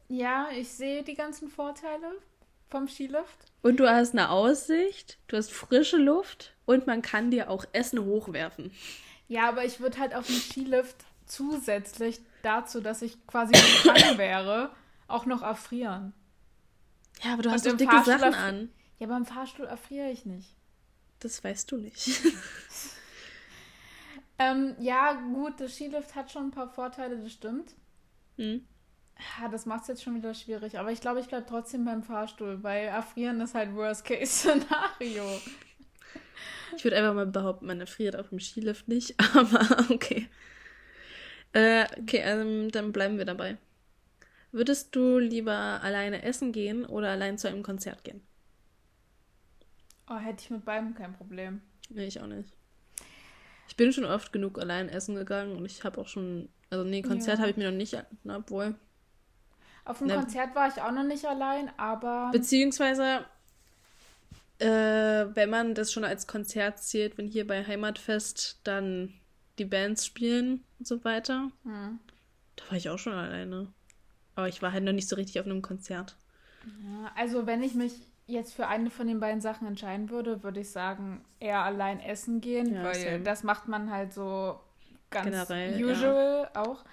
[0.09, 2.11] Ja, ich sehe die ganzen Vorteile
[2.69, 3.45] vom Skilift.
[3.61, 8.03] Und du hast eine Aussicht, du hast frische Luft und man kann dir auch Essen
[8.03, 8.71] hochwerfen.
[9.29, 14.71] Ja, aber ich würde halt auf dem Skilift zusätzlich dazu, dass ich quasi gefangen wäre,
[15.07, 16.13] auch noch erfrieren.
[17.23, 18.69] Ja, aber du hast doch dicke Fahrstuhl Sachen an.
[18.99, 20.55] Ja, aber im Fahrstuhl erfriere ich nicht.
[21.19, 22.07] Das weißt du nicht.
[24.39, 27.73] ähm, ja, gut, das Skilift hat schon ein paar Vorteile, das stimmt.
[28.37, 28.65] Hm.
[29.39, 30.77] Ja, das macht es jetzt schon wieder schwierig.
[30.79, 35.23] Aber ich glaube, ich bleibe trotzdem beim Fahrstuhl, weil erfrieren ist halt Worst-Case-Szenario.
[36.75, 40.27] Ich würde einfach mal behaupten, man erfriert auf dem Skilift nicht, aber okay.
[41.53, 43.57] Äh, okay, ähm, dann bleiben wir dabei.
[44.51, 48.21] Würdest du lieber alleine essen gehen oder allein zu einem Konzert gehen?
[50.09, 51.61] Oh, hätte ich mit beidem kein Problem.
[51.89, 52.53] Nee, ich auch nicht.
[53.67, 57.01] Ich bin schon oft genug allein essen gegangen und ich habe auch schon, also nee,
[57.01, 57.41] Konzert ja.
[57.41, 58.75] habe ich mir noch nicht, na, obwohl.
[59.85, 62.29] Auf dem ne, Konzert war ich auch noch nicht allein, aber.
[62.31, 63.25] Beziehungsweise,
[64.59, 69.13] äh, wenn man das schon als Konzert zählt, wenn hier bei Heimatfest dann
[69.59, 71.51] die Bands spielen und so weiter.
[71.63, 71.99] Hm.
[72.55, 73.67] Da war ich auch schon alleine.
[74.35, 76.15] Aber ich war halt noch nicht so richtig auf einem Konzert.
[76.65, 77.93] Ja, also wenn ich mich
[78.25, 82.41] jetzt für eine von den beiden Sachen entscheiden würde, würde ich sagen, eher allein essen
[82.41, 83.19] gehen, ja, weil same.
[83.19, 84.59] das macht man halt so
[85.09, 86.61] ganz Generell, usual ja.
[86.61, 86.83] auch.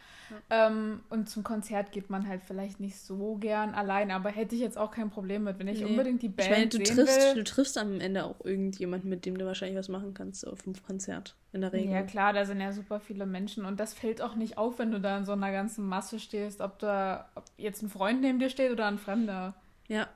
[0.50, 4.60] Ähm, und zum Konzert geht man halt vielleicht nicht so gern allein, aber hätte ich
[4.60, 5.86] jetzt auch kein Problem mit, wenn ich nee.
[5.86, 7.34] unbedingt die Band ich meine, du sehen triffst, will.
[7.34, 10.74] Du triffst am Ende auch irgendjemanden, mit dem du wahrscheinlich was machen kannst auf dem
[10.82, 11.92] Konzert, in der Regel.
[11.92, 14.92] Ja klar, da sind ja super viele Menschen und das fällt auch nicht auf, wenn
[14.92, 18.38] du da in so einer ganzen Masse stehst, ob da ob jetzt ein Freund neben
[18.38, 19.54] dir steht oder ein Fremder.
[19.88, 20.08] Ja.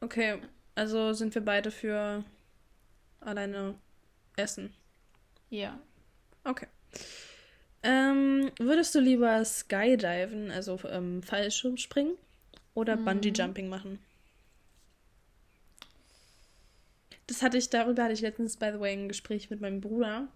[0.00, 0.38] Okay,
[0.74, 2.24] also sind wir beide für
[3.20, 3.74] alleine
[4.36, 4.72] essen.
[5.50, 5.78] Ja.
[6.44, 6.66] Okay.
[7.82, 12.14] Ähm, würdest du lieber Skydiven, also ähm, Fallschirmspringen,
[12.74, 13.04] oder mhm.
[13.04, 13.98] Bungee Jumping machen?
[17.26, 20.28] Das hatte ich, darüber hatte ich letztens, by the way, ein Gespräch mit meinem Bruder.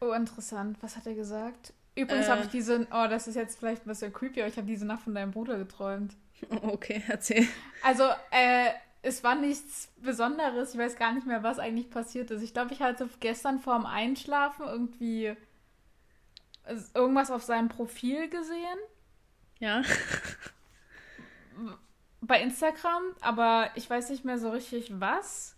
[0.00, 0.78] Oh, interessant.
[0.80, 1.72] Was hat er gesagt?
[1.94, 4.56] Übrigens äh, habe ich diese, oh, das ist jetzt vielleicht ein bisschen creepy, aber ich
[4.56, 6.16] habe diese Nacht von deinem Bruder geträumt.
[6.62, 7.46] Okay, erzähl.
[7.84, 8.70] Also, äh,
[9.02, 10.74] es war nichts Besonderes.
[10.74, 12.42] Ich weiß gar nicht mehr, was eigentlich passiert ist.
[12.42, 15.36] Ich glaube, ich hatte gestern vorm Einschlafen irgendwie
[16.94, 18.78] irgendwas auf seinem Profil gesehen.
[19.58, 19.82] Ja.
[22.20, 25.56] Bei Instagram, aber ich weiß nicht mehr so richtig was.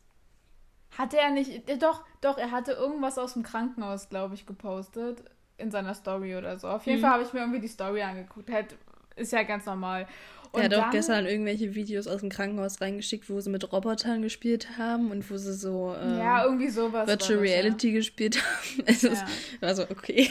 [0.96, 1.68] Hatte er nicht.
[1.68, 5.24] Äh, doch, doch, er hatte irgendwas aus dem Krankenhaus, glaube ich, gepostet.
[5.56, 6.68] In seiner Story oder so.
[6.68, 7.02] Auf jeden mhm.
[7.02, 8.50] Fall habe ich mir irgendwie die Story angeguckt.
[8.50, 8.76] Halt,
[9.14, 10.08] ist ja ganz normal.
[10.54, 14.22] Und er hat auch gestern irgendwelche Videos aus dem Krankenhaus reingeschickt, wo sie mit Robotern
[14.22, 17.94] gespielt haben und wo sie so ähm, ja, irgendwie sowas Virtual Reality ja.
[17.94, 18.84] gespielt haben.
[18.86, 19.26] Also ja.
[19.60, 20.30] war so, okay.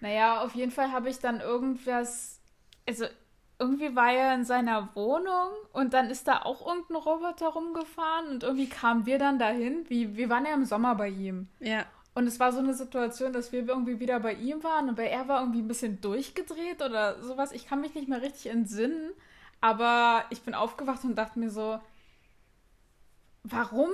[0.00, 2.40] Naja, auf jeden Fall habe ich dann irgendwas.
[2.88, 3.06] Also,
[3.58, 8.42] irgendwie war er in seiner Wohnung und dann ist da auch irgendein Roboter rumgefahren und
[8.42, 9.84] irgendwie kamen wir dann dahin.
[9.88, 11.48] Wie, wir waren ja im Sommer bei ihm.
[11.60, 11.84] Ja.
[12.14, 15.06] Und es war so eine Situation, dass wir irgendwie wieder bei ihm waren und bei
[15.06, 17.52] er war irgendwie ein bisschen durchgedreht oder sowas.
[17.52, 19.12] Ich kann mich nicht mehr richtig entsinnen,
[19.60, 21.78] aber ich bin aufgewacht und dachte mir so,
[23.44, 23.90] warum?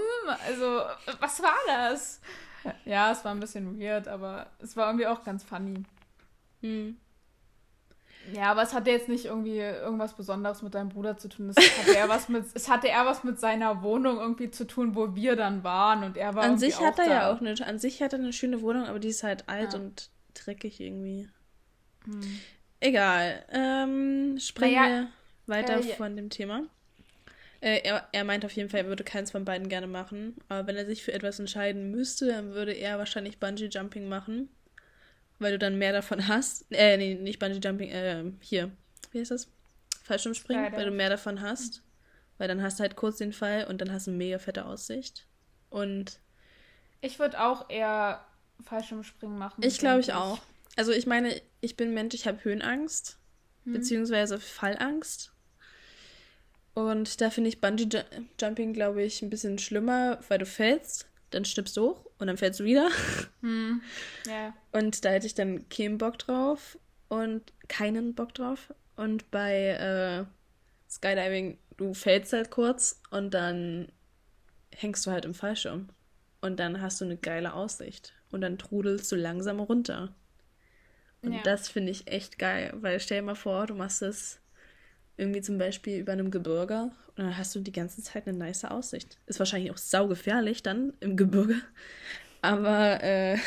[0.47, 0.83] Also,
[1.21, 2.21] was war das?
[2.85, 5.85] Ja, es war ein bisschen weird, aber es war irgendwie auch ganz funny.
[6.63, 6.97] Hm.
[8.33, 11.51] Ja, aber es hatte jetzt nicht irgendwie irgendwas Besonderes mit deinem Bruder zu tun.
[11.51, 14.95] Es hatte eher was mit, es hatte eher was mit seiner Wohnung irgendwie zu tun,
[14.95, 17.11] wo wir dann waren und er war An sich hat er da.
[17.11, 19.75] ja auch eine, an sich hat er eine schöne Wohnung, aber die ist halt alt
[19.75, 19.79] ja.
[19.79, 21.29] und dreckig irgendwie.
[22.05, 22.41] Hm.
[22.81, 23.45] Egal.
[23.51, 25.09] Ähm, springen naja,
[25.47, 26.65] wir weiter äh, von dem Thema.
[27.61, 30.37] Äh, er, er meint auf jeden Fall, er würde keins von beiden gerne machen.
[30.49, 34.49] Aber wenn er sich für etwas entscheiden müsste, dann würde er wahrscheinlich Bungee Jumping machen
[35.39, 36.67] weil du dann mehr davon hast.
[36.71, 38.71] Äh, nee, nicht Bungee Jumping, äh, hier.
[39.13, 39.49] Wie heißt das?
[40.03, 40.77] Fallschirmspringen, Leider.
[40.77, 41.83] weil du mehr davon hast.
[42.39, 44.65] Weil dann hast du halt kurz den Fall und dann hast du eine mega fette
[44.67, 45.27] Aussicht.
[45.71, 46.21] Und.
[47.01, 48.25] Ich würde auch eher
[48.63, 49.63] Fallschirmspringen machen.
[49.63, 50.39] Ich glaube ich auch.
[50.77, 53.19] Also ich meine, ich bin Mensch, ich habe Höhenangst.
[53.65, 53.73] Hm.
[53.73, 55.33] Beziehungsweise Fallangst.
[56.75, 57.89] Und da finde ich Bungee
[58.39, 62.37] Jumping, glaube ich, ein bisschen schlimmer, weil du fällst dann stirbst du hoch und dann
[62.37, 62.91] fällst du wieder.
[63.41, 63.83] Hm.
[64.27, 64.55] Yeah.
[64.73, 68.73] Und da hätte ich dann keinen Bock drauf und keinen Bock drauf.
[68.97, 70.25] Und bei äh,
[70.91, 73.93] Skydiving, du fällst halt kurz und dann
[74.75, 75.91] hängst du halt im Fallschirm.
[76.41, 78.15] Und dann hast du eine geile Aussicht.
[78.31, 80.15] Und dann trudelst du langsam runter.
[81.23, 81.43] Und ja.
[81.43, 84.39] das finde ich echt geil, weil stell dir mal vor, du machst es
[85.17, 88.65] irgendwie zum Beispiel über einem Gebirge und dann hast du die ganze Zeit eine nice
[88.65, 89.19] Aussicht.
[89.27, 91.61] Ist wahrscheinlich auch saugefährlich dann im Gebirge.
[92.43, 93.39] Aber äh,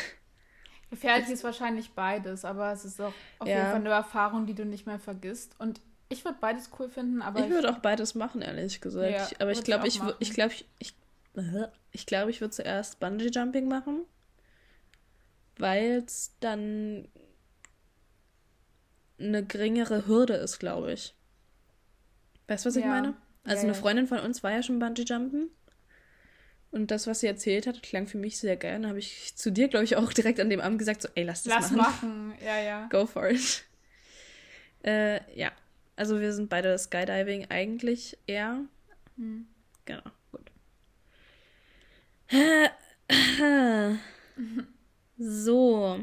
[0.90, 3.54] gefährlich ist wahrscheinlich beides, aber es ist auch auf ja.
[3.54, 5.54] jeden Fall eine Erfahrung, die du nicht mehr vergisst.
[5.58, 5.80] Und
[6.10, 7.40] ich würde beides cool finden, aber.
[7.40, 9.10] Ich würde auch beides machen, ehrlich gesagt.
[9.10, 10.94] Ja, aber ich glaube, ich, ich glaube, ich, ich,
[11.92, 14.02] ich glaube, ich würde zuerst Bungee Jumping machen,
[15.56, 17.08] weil es dann
[19.18, 21.14] eine geringere Hürde ist, glaube ich.
[22.50, 22.80] Weißt du, was ja.
[22.80, 23.14] ich meine?
[23.44, 25.50] Also ja, eine Freundin von uns war ja schon Bungee-Jumpen.
[26.72, 28.76] Und das, was sie erzählt hat, klang für mich sehr geil.
[28.76, 31.22] Und habe ich zu dir, glaube ich, auch direkt an dem Abend gesagt, so, ey,
[31.22, 32.30] lass das lass machen.
[32.30, 32.44] machen.
[32.44, 32.88] ja, ja.
[32.90, 33.64] Go for it.
[34.82, 35.52] Äh, ja.
[35.94, 38.64] Also wir sind beide Skydiving eigentlich eher.
[39.16, 39.46] Hm.
[39.84, 40.50] Genau, gut.
[45.18, 46.00] so.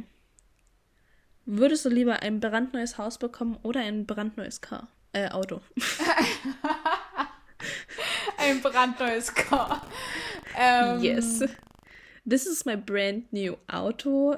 [1.45, 4.87] Würdest du lieber ein brandneues Haus bekommen oder ein brandneues Car?
[5.17, 5.61] Äh, Auto.
[8.37, 9.81] ein brandneues Car.
[10.55, 11.43] Ähm, yes.
[12.29, 14.35] This is my brand new Auto.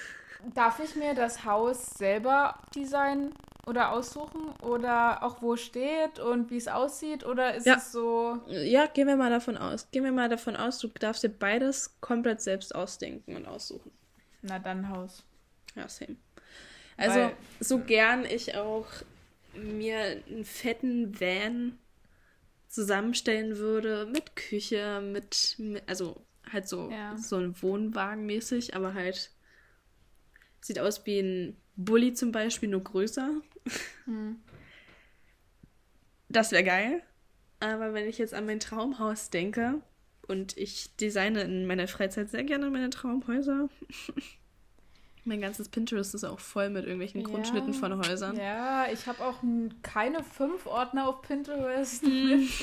[0.54, 3.34] darf ich mir das Haus selber designen
[3.66, 7.74] oder aussuchen oder auch wo es steht und wie es aussieht oder ist ja.
[7.74, 8.38] es so?
[8.46, 9.90] Ja, gehen wir mal davon aus.
[9.90, 13.90] Gehen wir mal davon aus, du darfst dir beides komplett selbst ausdenken und aussuchen.
[14.42, 15.24] Na dann Haus.
[15.74, 16.16] Ja, same.
[16.96, 18.86] Also Weil, so gern ich auch
[19.54, 21.78] mir einen fetten Van
[22.68, 27.16] zusammenstellen würde mit Küche, mit, mit also halt so, ja.
[27.16, 29.30] so ein Wohnwagen mäßig, aber halt
[30.60, 33.40] sieht aus wie ein Bulli zum Beispiel nur größer.
[34.04, 34.40] Hm.
[36.28, 37.02] Das wäre geil.
[37.58, 39.82] Aber wenn ich jetzt an mein Traumhaus denke,
[40.30, 43.68] und ich designe in meiner Freizeit sehr gerne meine Traumhäuser.
[45.24, 47.26] mein ganzes Pinterest ist auch voll mit irgendwelchen Ja.
[47.28, 48.36] Grundschnitten von Häusern.
[48.36, 49.38] Ja, ich habe auch
[49.82, 52.02] keine fünf Ordner auf Pinterest.
[52.04, 52.48] Hm.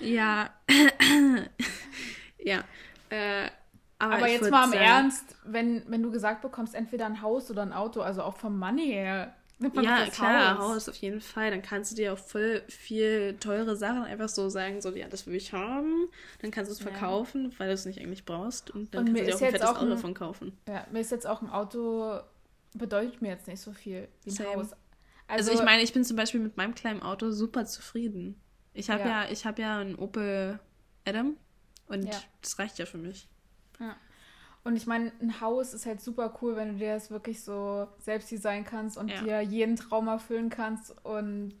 [0.00, 0.50] Ja.
[2.38, 2.64] ja.
[3.10, 3.48] Äh,
[3.98, 7.50] aber Aber jetzt mal im sagen- Ernst, wenn, wenn du gesagt bekommst, entweder ein Haus
[7.50, 10.74] oder ein Auto, also auch vom Money her, nimmt man Ja, das klar, Haus.
[10.74, 11.50] Haus auf jeden Fall.
[11.50, 15.26] Dann kannst du dir auch voll viel teure Sachen einfach so sagen, so, ja, das
[15.26, 16.08] will ich haben.
[16.40, 16.90] Dann kannst du es Ja.
[16.90, 18.70] verkaufen, weil du es nicht eigentlich brauchst.
[18.70, 20.58] Und dann Und kannst du dir auch ein fettes auch Auto ein- davon kaufen.
[20.68, 22.20] Ja, mir ist jetzt auch ein Auto,
[22.74, 24.54] bedeutet mir jetzt nicht so viel wie ein Same.
[24.56, 24.70] Haus.
[25.28, 28.40] Also, ich meine, ich bin zum Beispiel mit meinem kleinen Auto super zufrieden.
[28.74, 29.24] Ich habe ja.
[29.24, 29.30] Ja.
[29.30, 30.58] ich habe ja einen Opel
[31.06, 31.36] Adam
[31.86, 32.20] und Ja.
[32.42, 33.28] das reicht ja für mich.
[34.64, 37.88] Und ich meine, ein Haus ist halt super cool, wenn du dir das wirklich so
[37.98, 39.22] selbst designen kannst und Ja.
[39.22, 41.54] dir jeden Traum erfüllen kannst und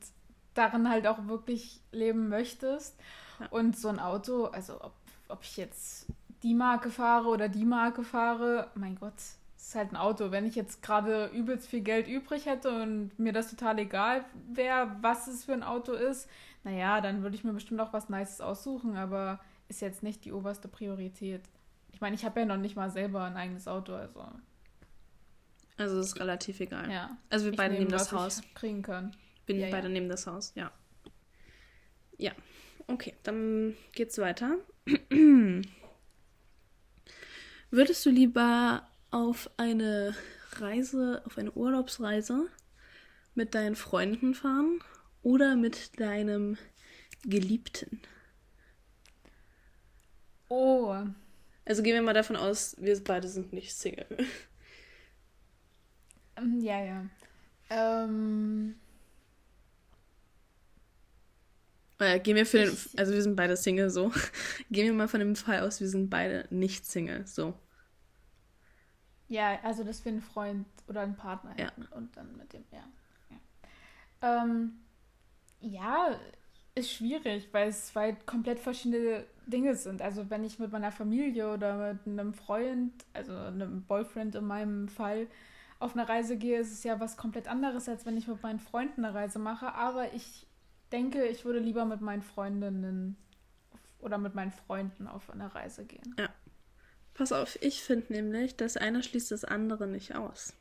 [0.54, 2.96] darin halt auch wirklich leben möchtest.
[3.40, 3.46] Ja.
[3.48, 4.94] Und so ein Auto, also ob,
[5.28, 6.06] ob ich jetzt
[6.44, 9.16] die Marke fahre oder die Marke fahre, mein Gott,
[9.56, 10.30] es ist halt ein Auto.
[10.30, 14.94] Wenn ich jetzt gerade übelst viel Geld übrig hätte und mir das total egal wäre,
[15.00, 16.28] was es für ein Auto ist,
[16.64, 20.32] naja, dann würde ich mir bestimmt auch was Nices aussuchen, aber ist jetzt nicht die
[20.32, 21.42] oberste Priorität.
[21.92, 24.24] Ich meine, ich habe ja noch nicht mal selber ein eigenes Auto, also
[25.76, 26.90] Also ist relativ egal.
[26.90, 27.16] ja.
[27.30, 28.40] Also wir Ich beide nehme, nehmen das Haus.
[28.40, 29.14] Ich kriegen kann.
[29.46, 29.70] Bin Ja, ja.
[29.72, 30.70] beide nehmen das Haus, ja.
[32.18, 32.32] Ja,
[32.86, 34.56] okay, dann geht's weiter.
[37.70, 40.14] Würdest du lieber auf eine
[40.52, 42.48] Reise, auf eine Urlaubsreise
[43.34, 44.80] mit deinen Freunden fahren
[45.22, 46.58] oder mit deinem
[47.24, 48.00] Geliebten?
[50.48, 50.96] Oh,
[51.64, 54.06] Also gehen wir mal davon aus, wir beide sind nicht Single.
[56.36, 57.06] ähm, ja, ja.
[57.70, 58.76] Ähm,
[61.98, 64.12] Äh, gehen wir für den, also wir sind beide Single, so.
[64.70, 67.54] Gehen wir mal von dem Fall aus, wir sind beide nicht Single, so.
[69.28, 71.72] ja, also dass wir einen Freund oder einen Partner Ja.
[71.72, 72.84] hätten und dann mit dem, ja.
[73.30, 73.40] Ja,
[74.42, 74.72] ähm,
[75.60, 76.18] ja
[76.74, 80.00] ist schwierig, weil es zwei komplett verschiedene Dinge sind.
[80.00, 84.88] Also wenn ich mit meiner Familie oder mit einem Freund, also einem Boyfriend in meinem
[84.88, 85.26] Fall,
[85.78, 88.60] auf eine Reise gehe, ist es ja was komplett anderes, als wenn ich mit meinen
[88.60, 89.74] Freunden eine Reise mache.
[89.74, 90.46] Aber ich
[90.92, 93.16] denke, ich würde lieber mit meinen Freundinnen
[93.98, 96.14] oder mit meinen Freunden auf eine Reise gehen.
[97.14, 100.54] Pass auf, ich finde nämlich, das eine schließt das andere nicht aus.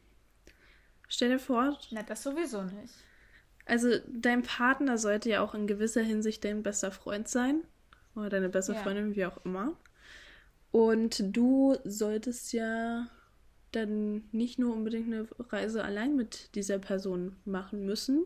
[1.08, 2.94] Stell dir vor, Na, das sowieso nicht.
[3.72, 7.62] Also dein Partner sollte ja auch in gewisser Hinsicht dein bester Freund sein.
[8.16, 8.84] Oder deine beste Ja.
[8.84, 9.78] Freundin, wie auch immer.
[10.72, 13.08] Und du solltest ja
[13.72, 18.26] dann nicht nur unbedingt eine Reise allein mit dieser Person machen müssen.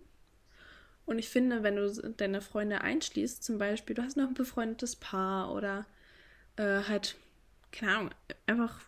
[1.06, 4.96] Und ich finde, wenn du deine Freunde einschließt, zum Beispiel, du hast noch ein befreundetes
[4.96, 5.86] Paar oder
[6.56, 7.18] äh, halt,
[7.72, 8.12] keine Ahnung,
[8.48, 8.80] einfach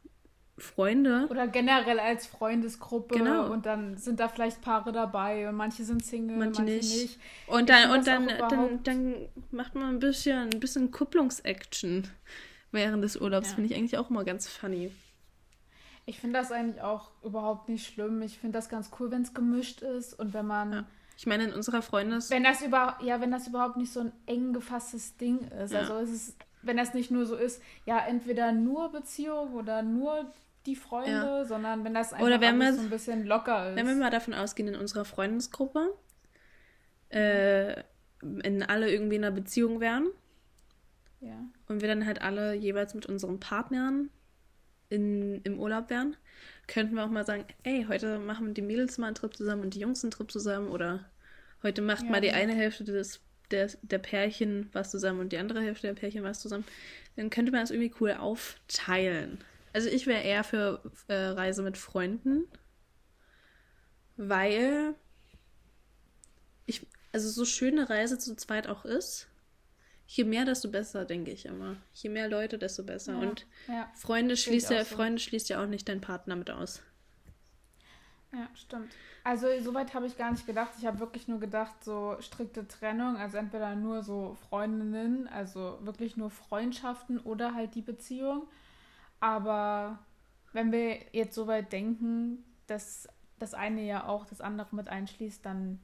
[0.57, 1.27] Freunde.
[1.29, 3.51] Oder generell als Freundesgruppe Genau.
[3.51, 7.01] und dann sind da vielleicht Paare dabei und manche sind Single, Manche manche, nicht.
[7.01, 7.19] nicht.
[7.45, 9.15] Und dann, und dann, dann, dann
[9.51, 12.07] macht man ein bisschen, ein bisschen Kupplungsaction
[12.71, 13.49] während des Urlaubs.
[13.49, 13.55] Ja.
[13.55, 14.91] Finde ich eigentlich auch immer ganz funny.
[16.07, 18.21] Ich finde das eigentlich auch überhaupt nicht schlimm.
[18.21, 20.85] Ich finde das ganz cool, wenn es gemischt ist und wenn man, Ja.
[21.17, 22.29] Ich meine, in unserer Freundes...
[22.29, 25.71] wenn das über, ja, wenn das überhaupt nicht so ein eng gefasstes Ding ist.
[25.73, 25.79] Ja.
[25.79, 30.31] Also es ist, wenn das nicht nur so ist, ja, entweder nur Beziehung oder nur
[30.67, 31.45] die Freunde, Ja.
[31.45, 33.75] sondern wenn das einfach wenn so ein bisschen locker ist.
[33.75, 35.93] Wenn wir mal davon ausgehen, in unserer Freundesgruppe,
[37.10, 37.82] äh,
[38.21, 40.08] in alle irgendwie in einer Beziehung wären
[41.21, 41.39] ja.
[41.67, 44.10] und wir dann halt alle jeweils mit unseren Partnern
[44.89, 46.15] in, im Urlaub wären,
[46.67, 49.73] könnten wir auch mal sagen, ey, heute machen die Mädels mal einen Trip zusammen und
[49.73, 51.06] die Jungs einen Trip zusammen oder
[51.63, 55.38] heute macht Ja, mal die eine Hälfte des, der, der Pärchen was zusammen und die
[55.38, 56.65] andere Hälfte der Pärchen was zusammen.
[57.15, 59.39] Dann könnte man das irgendwie cool aufteilen.
[59.77, 62.45] Also ich wäre eher für äh, Reise mit Freunden,
[64.15, 64.95] weil
[66.65, 69.27] ich, also so schön eine Reise zu zweit auch ist,
[70.07, 71.75] je mehr, desto besser, denke ich immer.
[71.93, 73.13] Je mehr Leute, desto besser.
[73.13, 73.19] Ja.
[73.19, 73.87] Und ja.
[73.93, 74.95] Freunde schließt ja, auch so.
[74.95, 76.81] Freunde schließt ja auch nicht deinen Partner mit aus.
[78.33, 78.91] Ja, stimmt.
[79.23, 80.71] Also soweit habe ich gar nicht gedacht.
[80.79, 86.17] Ich habe wirklich nur gedacht, so strikte Trennung, also entweder nur so Freundinnen, also wirklich
[86.17, 88.47] nur Freundschaften oder halt die Beziehung.
[89.19, 89.99] Aber
[90.53, 93.08] wenn wir jetzt soweit denken, dass
[93.39, 95.80] das eine ja auch das andere mit einschließt, dann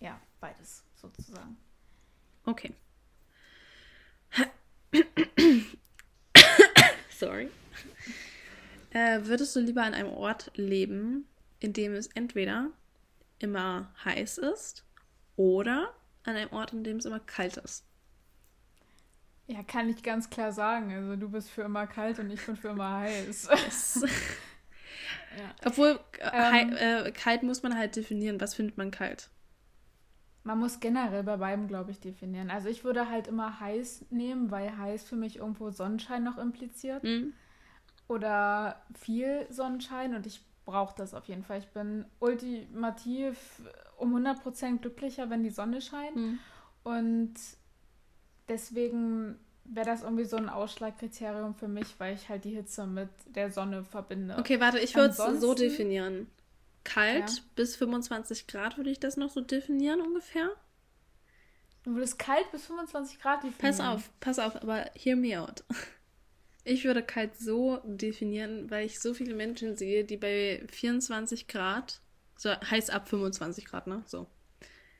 [0.00, 1.56] ja, beides sozusagen.
[2.44, 2.74] Okay.
[7.10, 7.48] Sorry.
[8.90, 11.26] Äh, würdest du lieber an einem Ort leben,
[11.60, 12.70] in dem es entweder
[13.38, 14.84] immer heiß ist
[15.36, 17.84] oder an einem Ort, in dem es immer kalt ist?
[19.46, 20.92] Ja, kann ich ganz klar sagen.
[20.92, 23.48] Also du bist für immer kalt und ich bin für immer heiß.
[25.36, 25.52] Ja.
[25.66, 25.98] Obwohl,
[26.32, 28.40] ähm, äh, kalt muss man halt definieren.
[28.40, 29.30] Was findet man kalt?
[30.44, 32.50] Man muss generell bei beiden, glaube ich, definieren.
[32.50, 37.02] Also ich würde halt immer heiß nehmen, weil heiß für mich irgendwo Sonnenschein noch impliziert.
[37.02, 37.32] Mhm.
[38.08, 41.58] Oder viel Sonnenschein und ich brauche das auf jeden Fall.
[41.58, 43.62] Ich bin ultimativ
[43.96, 46.16] um 100% glücklicher, wenn die Sonne scheint.
[46.16, 46.38] Mhm.
[46.82, 47.34] Und
[48.48, 53.08] deswegen wäre das irgendwie so ein Ausschlagkriterium für mich, weil ich halt die Hitze mit
[53.34, 54.36] der Sonne verbinde.
[54.38, 56.28] Okay, warte, ich würde es so definieren.
[56.84, 57.42] Kalt ja.
[57.56, 60.50] bis 25 Grad würde ich das noch so definieren ungefähr.
[61.82, 63.58] Du würdest kalt bis 25 Grad definieren.
[63.58, 65.64] Pass auf, pass auf, aber hear me out.
[66.66, 72.00] Ich würde kalt so definieren, weil ich so viele Menschen sehe, die bei 24 Grad,
[72.38, 74.02] so heiß ab 25 Grad, ne?
[74.06, 74.26] So.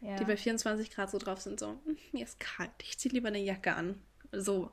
[0.04, 0.16] Ja.
[0.16, 3.28] Die bei 24 Grad so drauf sind, so, hm, mir ist kalt, ich ziehe lieber
[3.28, 4.00] eine Jacke an.
[4.32, 4.70] So.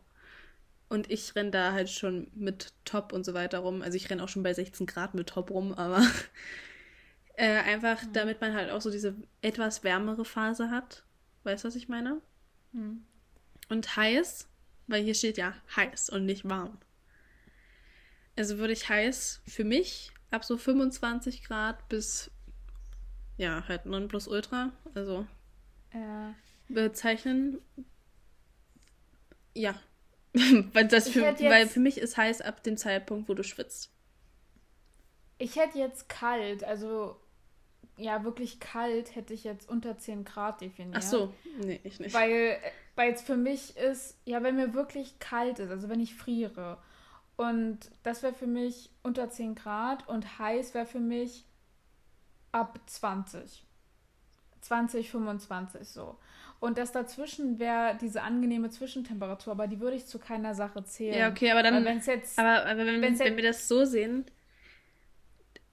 [0.90, 3.82] Und ich renne da halt schon mit Top und so weiter rum.
[3.82, 6.06] Also ich renne auch schon bei 16 Grad mit Top rum, aber
[7.36, 8.12] äh, einfach, mhm.
[8.12, 11.06] damit man halt auch so diese etwas wärmere Phase hat.
[11.44, 12.22] Weißt du, was ich meine?
[12.74, 13.06] Mhm.
[13.70, 14.50] Und heiß,
[14.88, 16.78] weil hier steht ja heiß und nicht warm.
[18.36, 22.32] Also würde ich heiß für mich ab so 25 Grad bis
[23.42, 25.26] ja, halt plus Ultra, also
[25.94, 26.36] ja.
[26.70, 27.60] bezeichnen.
[29.56, 29.74] Ja.
[30.74, 33.92] weil, das für, jetzt, weil für mich ist heiß ab dem Zeitpunkt, wo du schwitzt.
[35.40, 37.20] Ich hätte jetzt kalt, also
[37.98, 40.98] ja, wirklich kalt hätte ich jetzt unter 10 Grad definiert.
[40.98, 42.14] Ach so, nee, ich nicht.
[42.14, 42.60] Weil,
[42.96, 46.78] weil es für mich ist, ja, wenn mir wirklich kalt ist, also wenn ich friere.
[47.38, 51.46] Und das wäre für mich unter 10 Grad und heiß wäre für mich
[52.52, 53.64] ab 20.
[54.62, 56.18] 20, 25 so.
[56.60, 61.18] Und das dazwischen wäre diese angenehme Zwischentemperatur, aber die würde ich zu keiner Sache zählen.
[61.18, 61.84] Ja, okay, aber dann.
[61.84, 64.26] Wenn's jetzt, aber, aber wenn, wenn, wenn wir das so sehen,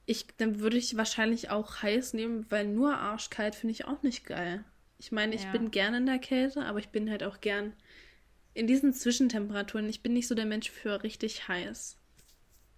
[0.06, 4.24] ich, dann würde ich wahrscheinlich auch heiß nehmen, weil nur arschkalt finde ich auch nicht
[4.24, 4.64] geil.
[4.96, 5.52] Ich meine, ich ja.
[5.52, 7.74] bin gerne in der Kälte, aber ich bin halt auch gern
[8.54, 9.88] in diesen Zwischentemperaturen.
[9.90, 11.98] Ich bin nicht so der Mensch für richtig heiß.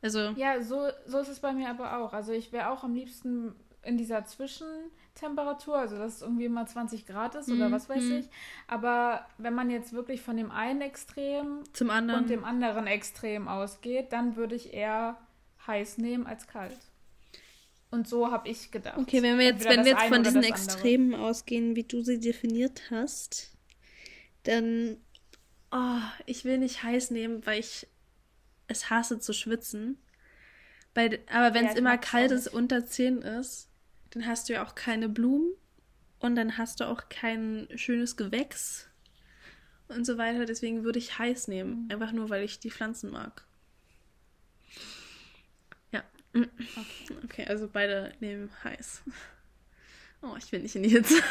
[0.02, 0.30] Also.
[0.36, 2.12] Ja, so, so ist es bei mir aber auch.
[2.12, 7.06] Also ich wäre auch am liebsten in dieser Zwischentemperatur, also dass es irgendwie mal 20
[7.06, 7.72] Grad ist oder mhm.
[7.72, 8.16] was weiß mhm.
[8.18, 8.26] ich.
[8.66, 12.22] Aber wenn man jetzt wirklich von dem einen Extrem Zum anderen.
[12.22, 15.16] und dem anderen Extrem ausgeht, dann würde ich eher
[15.66, 16.78] heiß nehmen als kalt.
[17.90, 18.98] Und so habe ich gedacht.
[18.98, 22.82] Okay, wenn wir jetzt, wenn wir jetzt von diesen Extremen ausgehen, wie du sie definiert
[22.90, 23.50] hast,
[24.44, 24.96] dann,
[25.72, 27.88] oh, ich will nicht heiß nehmen, weil ich
[28.68, 29.98] es hasse zu schwitzen.
[30.94, 33.69] Bei, aber wenn es ja, immer kalt ist, unter 10 ist,
[34.10, 35.52] dann hast du ja auch keine Blumen
[36.18, 38.88] und dann hast du auch kein schönes Gewächs
[39.88, 40.44] und so weiter.
[40.44, 41.88] Deswegen würde ich heiß nehmen.
[41.90, 43.44] Einfach nur, weil ich die Pflanzen mag.
[45.92, 46.02] Ja.
[46.34, 49.02] Okay, okay also beide nehmen heiß.
[50.22, 51.14] Oh, ich will nicht in die Hitze.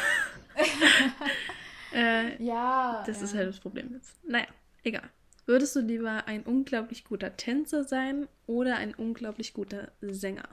[1.94, 3.04] äh, ja.
[3.06, 3.24] Das ja.
[3.24, 4.18] ist halt das Problem jetzt.
[4.26, 4.48] Naja,
[4.82, 5.08] egal.
[5.46, 10.48] Würdest du lieber ein unglaublich guter Tänzer sein oder ein unglaublich guter Sänger?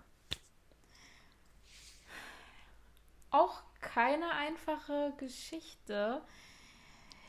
[3.32, 6.22] Auch keine einfache Geschichte.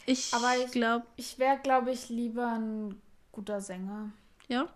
[0.06, 0.32] Ich
[0.70, 1.06] glaube.
[1.16, 3.00] Ich wäre, glaube ich, lieber ein
[3.32, 4.10] guter Sänger.
[4.48, 4.68] Ja.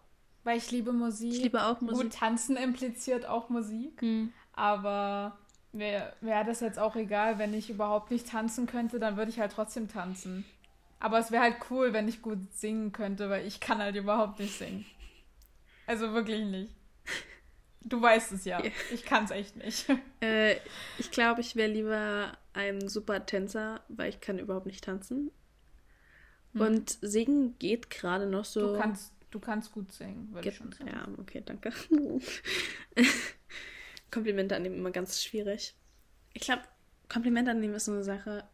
[0.45, 1.33] Weil ich liebe Musik.
[1.33, 2.11] Ich liebe auch Musik.
[2.11, 4.01] Gut, tanzen impliziert auch Musik.
[4.03, 4.33] Hm.
[4.53, 5.39] Aber
[5.73, 9.41] wäre wär das jetzt auch egal, wenn ich überhaupt nicht tanzen könnte, dann würde ich
[9.41, 10.45] halt trotzdem tanzen.
[11.01, 14.39] Aber es wäre halt cool, wenn ich gut singen könnte, weil ich kann halt überhaupt
[14.39, 14.85] nicht singen.
[15.87, 16.75] Also wirklich nicht.
[17.85, 18.63] Du weißt es ja.
[18.93, 19.87] Ich kann es echt nicht.
[20.21, 20.59] Äh,
[20.99, 25.33] ich glaube, ich wäre lieber ein super Tänzer, weil ich kann überhaupt nicht tanzen.
[26.53, 26.61] Hm.
[26.61, 28.75] Und singen geht gerade noch so.
[28.75, 30.91] Du kannst, du kannst gut singen, würde ich schon sagen.
[30.93, 31.73] Ja, okay, danke.
[34.13, 35.75] Komplimente annehmen immer ganz schwierig.
[36.35, 36.63] Ich glaube,
[37.09, 38.45] Komplimente annehmen ist so eine Sache.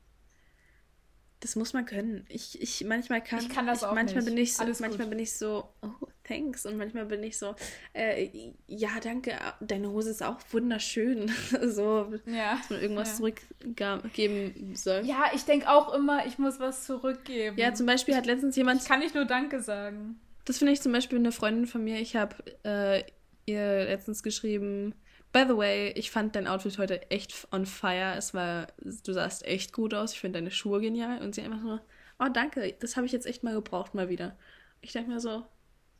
[1.41, 2.25] Das muss man können.
[2.29, 3.41] Ich, ich manchmal kann.
[3.41, 4.35] Ich kann das ich, auch manchmal nicht.
[4.35, 5.11] Bin ich so, manchmal gut.
[5.11, 6.67] bin ich so, oh, thanks.
[6.67, 7.55] Und manchmal bin ich so,
[7.93, 8.29] äh,
[8.67, 11.31] ja, danke, deine Hose ist auch wunderschön.
[11.63, 13.17] so, ja, dass man irgendwas ja.
[13.17, 15.03] zurückgeben soll.
[15.05, 17.57] Ja, ich denke auch immer, ich muss was zurückgeben.
[17.59, 18.83] Ja, zum Beispiel hat letztens jemand.
[18.83, 20.21] Ich kann nicht nur Danke sagen.
[20.45, 22.01] Das finde ich zum Beispiel eine Freundin von mir.
[22.01, 23.03] Ich habe äh,
[23.47, 24.95] ihr letztens geschrieben,
[25.31, 28.15] By the way, ich fand dein Outfit heute echt on fire.
[28.17, 30.15] Es war, du sahst echt gut aus.
[30.15, 31.21] Ich finde deine Schuhe genial.
[31.21, 31.79] Und sie einfach so,
[32.19, 34.37] oh danke, das habe ich jetzt echt mal gebraucht, mal wieder.
[34.81, 35.45] Ich denke mir so,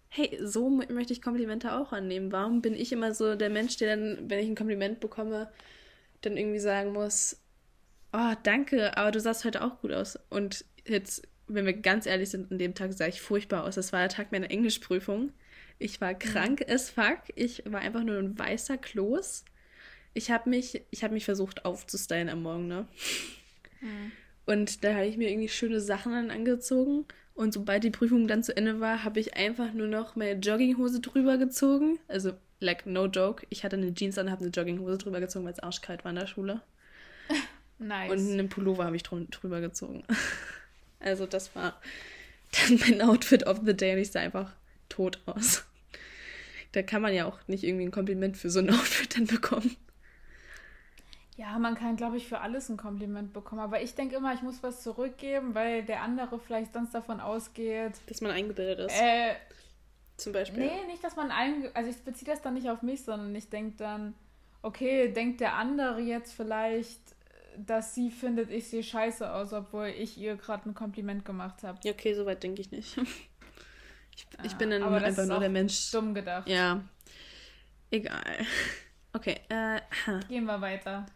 [0.09, 2.33] hey, so möchte ich Komplimente auch annehmen.
[2.33, 5.51] Warum bin ich immer so der Mensch, der dann, wenn ich ein Kompliment bekomme,
[6.23, 7.41] dann irgendwie sagen muss,
[8.13, 10.19] oh, danke, aber du sahst heute auch gut aus.
[10.31, 13.75] Und jetzt, wenn wir ganz ehrlich sind, an dem Tag sah ich furchtbar aus.
[13.75, 15.33] Das war der Tag meiner Englischprüfung.
[15.79, 16.75] Ich war krank mhm.
[16.75, 17.21] as fuck.
[17.35, 19.45] Ich war einfach nur ein weißer Kloß.
[20.15, 22.89] Ich habe mich, ich habe mich versucht aufzustylen am Morgen, ne?
[23.81, 24.13] Mhm.
[24.47, 27.05] Und da habe ich mir irgendwie schöne Sachen dann angezogen.
[27.39, 30.99] Und sobald die Prüfung dann zu Ende war, habe ich einfach nur noch meine Jogginghose
[30.99, 32.01] drüber gezogen.
[32.09, 33.47] Also, like, no joke.
[33.49, 36.17] Ich hatte eine Jeans an, habe eine Jogginghose drüber gezogen, weil es arschkalt war in
[36.17, 36.61] der Schule.
[37.79, 38.11] Nice.
[38.11, 40.03] Und einen Pullover habe ich drüber gezogen.
[40.99, 41.81] Also, das war
[42.51, 44.53] dann mein Outfit of the Day und ich sah einfach
[44.89, 45.65] tot aus.
[46.73, 49.77] Da kann man ja auch nicht irgendwie ein Kompliment für so ein Outfit dann bekommen.
[51.39, 53.61] Ja, man kann, glaube ich, für alles ein Kompliment bekommen.
[53.61, 57.93] Aber ich denke immer, ich muss was zurückgeben, weil der andere vielleicht sonst davon ausgeht.
[58.09, 59.01] Dass man eingebildet ist.
[59.01, 59.35] Äh,
[60.17, 60.67] Zum Beispiel.
[60.67, 63.49] Nee, nicht, dass man eingebildet Also ich beziehe das dann nicht auf mich, sondern ich
[63.51, 64.15] denke dann,
[64.63, 67.01] okay, denkt der andere jetzt vielleicht,
[67.57, 71.79] dass sie findet, ich sehe scheiße aus, obwohl ich ihr gerade ein Kompliment gemacht habe.
[71.85, 72.99] Ja, okay, soweit denke ich nicht.
[74.19, 75.93] Ich, ja, ich bin dann einfach nur der Mensch.
[75.93, 76.49] Dumm gedacht.
[76.49, 76.83] Ja.
[77.93, 78.25] Egal.
[79.13, 79.81] Okay, äh.
[80.29, 81.07] Gehen wir weiter.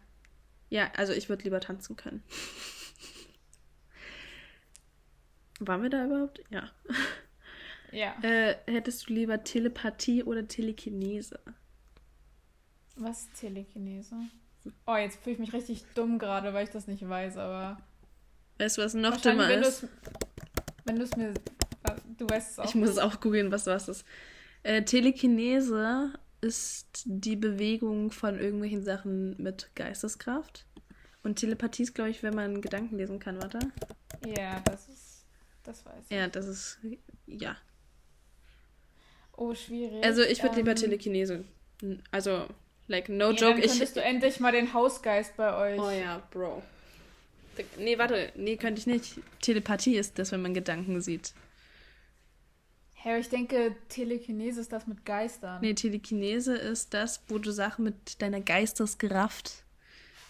[0.73, 2.23] Ja, also ich würde lieber tanzen können.
[5.59, 6.41] Waren wir da überhaupt?
[6.49, 6.71] Ja.
[7.91, 8.15] Ja.
[8.23, 11.39] Äh, hättest du lieber Telepathie oder Telekinese?
[12.95, 14.15] Was ist Telekinese?
[14.87, 17.77] Oh, jetzt fühle ich mich richtig dumm gerade, weil ich das nicht weiß, aber.
[18.57, 19.87] Weißt du, was noch dümmer ist?
[20.85, 21.35] Wenn du es mir.
[22.17, 22.65] Du weißt es auch.
[22.65, 24.05] Ich muss es auch googeln, was was ist.
[24.63, 26.13] Äh, Telekinese
[26.43, 30.65] ist die Bewegung von irgendwelchen Sachen mit Geisteskraft.
[31.23, 33.59] Und Telepathie ist, glaube ich, wenn man Gedanken lesen kann, warte.
[34.25, 35.25] Ja, das ist.
[35.63, 36.15] Das weiß ich.
[36.15, 36.79] Ja, das ist.
[37.25, 37.55] Ja.
[39.37, 40.03] Oh, schwierig.
[40.03, 41.45] Also, ich würde ähm, lieber Telekinese.
[42.11, 42.45] Also,
[42.87, 43.39] like, no ja, joke.
[43.39, 45.79] Dann könntest ich, du endlich mal den Hausgeist bei euch.
[45.79, 46.61] Oh ja, Bro.
[47.77, 48.33] Nee, warte.
[48.35, 49.19] Nee, könnte ich nicht.
[49.41, 51.33] Telepathie ist das, wenn man Gedanken sieht.
[53.03, 55.59] Ja, ich denke, Telekinese ist das mit Geistern.
[55.61, 59.63] Nee, Telekinese ist das, wo du Sachen mit deiner Geisteskraft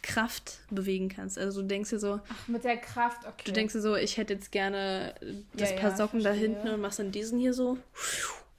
[0.03, 1.39] Kraft bewegen kannst.
[1.39, 2.19] Also du denkst dir so.
[2.27, 3.43] Ach, mit der Kraft, okay.
[3.45, 5.15] Du denkst dir so, ich hätte jetzt gerne
[5.53, 7.77] das ja, paar ja, Socken da hinten und machst dann diesen hier so.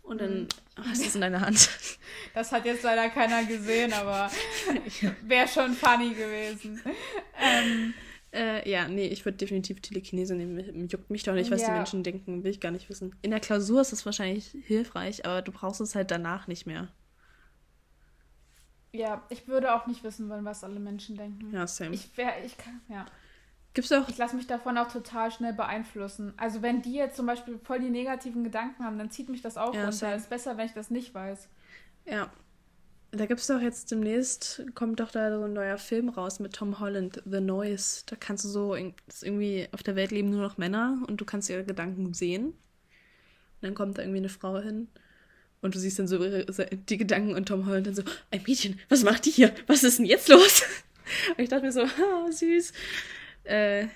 [0.02, 0.48] Und dann mhm.
[0.88, 1.68] hast du es in deiner Hand.
[2.32, 4.28] Das hat jetzt leider keiner gesehen, aber
[5.22, 6.80] wäre schon funny gewesen.
[7.40, 7.94] Ähm,
[8.34, 10.88] äh, ja, nee, ich würde definitiv Telekinese nehmen.
[10.88, 11.68] Juckt mich doch nicht, was ja.
[11.68, 13.14] die Menschen denken, will ich gar nicht wissen.
[13.22, 16.88] In der Klausur ist es wahrscheinlich hilfreich, aber du brauchst es halt danach nicht mehr.
[18.92, 21.52] Ja, ich würde auch nicht wissen wollen, was alle Menschen denken.
[21.52, 21.94] Ja, same.
[21.94, 23.06] Ich wäre, ich kann, ja.
[23.72, 24.08] Gibt's auch.
[24.08, 26.32] Ich lasse mich davon auch total schnell beeinflussen.
[26.36, 29.56] Also wenn die jetzt zum Beispiel voll die negativen Gedanken haben, dann zieht mich das
[29.56, 29.92] auch ja, runter.
[29.92, 30.14] Same.
[30.14, 31.48] Ist besser, wenn ich das nicht weiß.
[32.04, 32.30] Ja.
[33.16, 36.52] Da gibt es doch jetzt demnächst, kommt doch da so ein neuer Film raus mit
[36.54, 38.02] Tom Holland, The Noise.
[38.06, 41.48] Da kannst du so, irgendwie auf der Welt leben nur noch Männer und du kannst
[41.48, 42.46] ihre Gedanken sehen.
[42.46, 42.54] Und
[43.62, 44.88] dann kommt da irgendwie eine Frau hin
[45.62, 49.04] und du siehst dann so die Gedanken und Tom Holland dann so, ein Mädchen, was
[49.04, 49.54] macht die hier?
[49.66, 50.62] Was ist denn jetzt los?
[51.30, 52.72] Und ich dachte mir so, ah, süß.
[53.44, 53.88] Äh,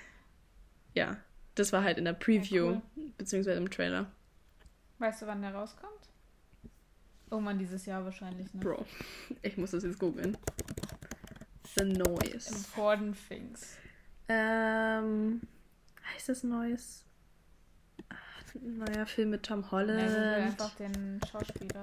[0.93, 1.17] ja,
[1.55, 3.11] das war halt in der Preview, ja, cool.
[3.17, 4.11] beziehungsweise im Trailer.
[4.99, 6.08] Weißt du, wann der rauskommt?
[7.31, 8.61] Irgendwann dieses Jahr wahrscheinlich, ne?
[8.61, 8.85] Bro,
[9.41, 10.37] ich muss das jetzt googeln.
[11.77, 12.49] The Noise.
[12.49, 13.77] Important Things.
[14.27, 15.41] Ähm,
[16.13, 17.03] heißt das Noise?
[18.61, 20.11] Neuer Film mit Tom Holland.
[20.11, 21.81] Ja, einfach den Schauspieler.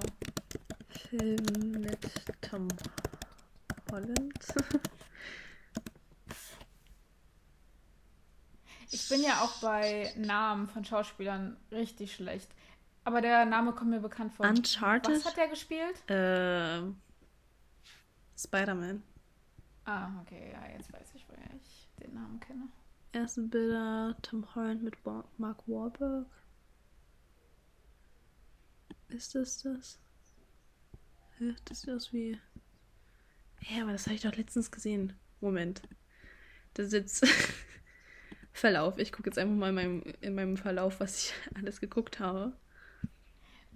[1.09, 1.99] Film mit
[2.41, 2.67] Tom
[3.91, 4.33] Holland.
[8.91, 12.49] ich bin ja auch bei Namen von Schauspielern richtig schlecht.
[13.07, 14.45] Aber der Name kommt mir bekannt vor.
[14.45, 15.15] Uncharted?
[15.15, 16.09] Was hat der gespielt?
[16.09, 16.81] Äh,
[18.37, 19.01] Spider-Man.
[19.85, 22.67] Ah, okay, ja, jetzt weiß ich, woher ich den Namen kenne.
[23.13, 26.27] Erste Bilder, Tom Holland mit Mark Wahlberg.
[29.07, 29.99] Ist das das?
[31.63, 32.37] Das sieht aus wie.
[33.69, 35.13] Ja, aber das habe ich doch letztens gesehen.
[35.39, 35.81] Moment.
[36.73, 37.25] Da sitzt.
[38.51, 38.97] Verlauf.
[38.97, 42.51] Ich gucke jetzt einfach mal in meinem, in meinem Verlauf, was ich alles geguckt habe.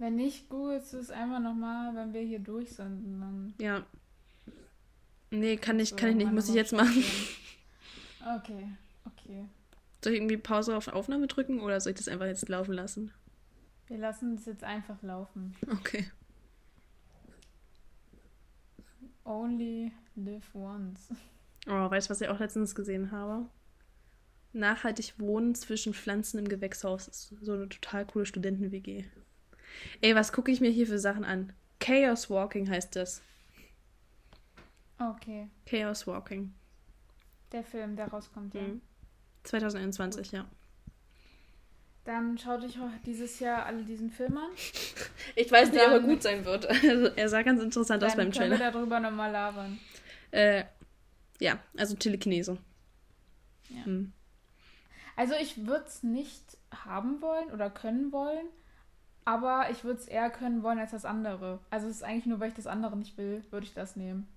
[0.02, 3.20] Wenn nicht, googelst du es einfach nochmal, wenn wir hier durch sind.
[3.20, 3.86] Dann ja.
[5.30, 6.32] Nee, kann ich, so, kann ich nicht.
[6.32, 7.04] Muss ich jetzt machen.
[8.36, 8.68] Okay,
[9.04, 9.46] okay.
[10.02, 13.12] Soll ich irgendwie Pause auf Aufnahme drücken oder soll ich das einfach jetzt laufen lassen?
[13.86, 15.54] Wir lassen es jetzt einfach laufen.
[15.70, 16.10] Okay.
[19.24, 21.14] Only live once.
[21.68, 23.46] Oh, weißt du, was ich auch letztens gesehen habe?
[24.52, 29.04] Nachhaltig wohnen zwischen Pflanzen im Gewächshaus ist so eine total coole Studenten-WG.
[30.00, 31.52] Ey, was gucke ich mir hier für Sachen an?
[31.80, 33.22] Chaos Walking heißt das.
[34.98, 35.48] Okay.
[35.66, 36.54] Chaos Walking.
[37.50, 38.62] Der Film, der rauskommt, ja.
[38.62, 38.80] Mhm.
[39.44, 40.46] 2021, ja.
[42.04, 44.50] Dann schaut euch auch dieses Jahr alle diesen Film an.
[45.34, 46.66] Ich weiß nicht, ob er Dann- gut sein wird.
[46.84, 48.72] Also, er sah ganz interessant aus Dann beim können wir Trailer.
[48.72, 49.78] darüber nochmal labern.
[50.30, 50.64] Äh,
[51.40, 52.58] ja, also Telekinese.
[53.68, 53.84] Ja.
[53.84, 54.12] Hm.
[55.16, 58.46] Also ich würde es nicht haben wollen oder können wollen,
[59.24, 61.60] aber ich würde es eher können wollen als das andere.
[61.70, 64.28] Also es ist eigentlich nur, weil ich das andere nicht will, würde ich das nehmen.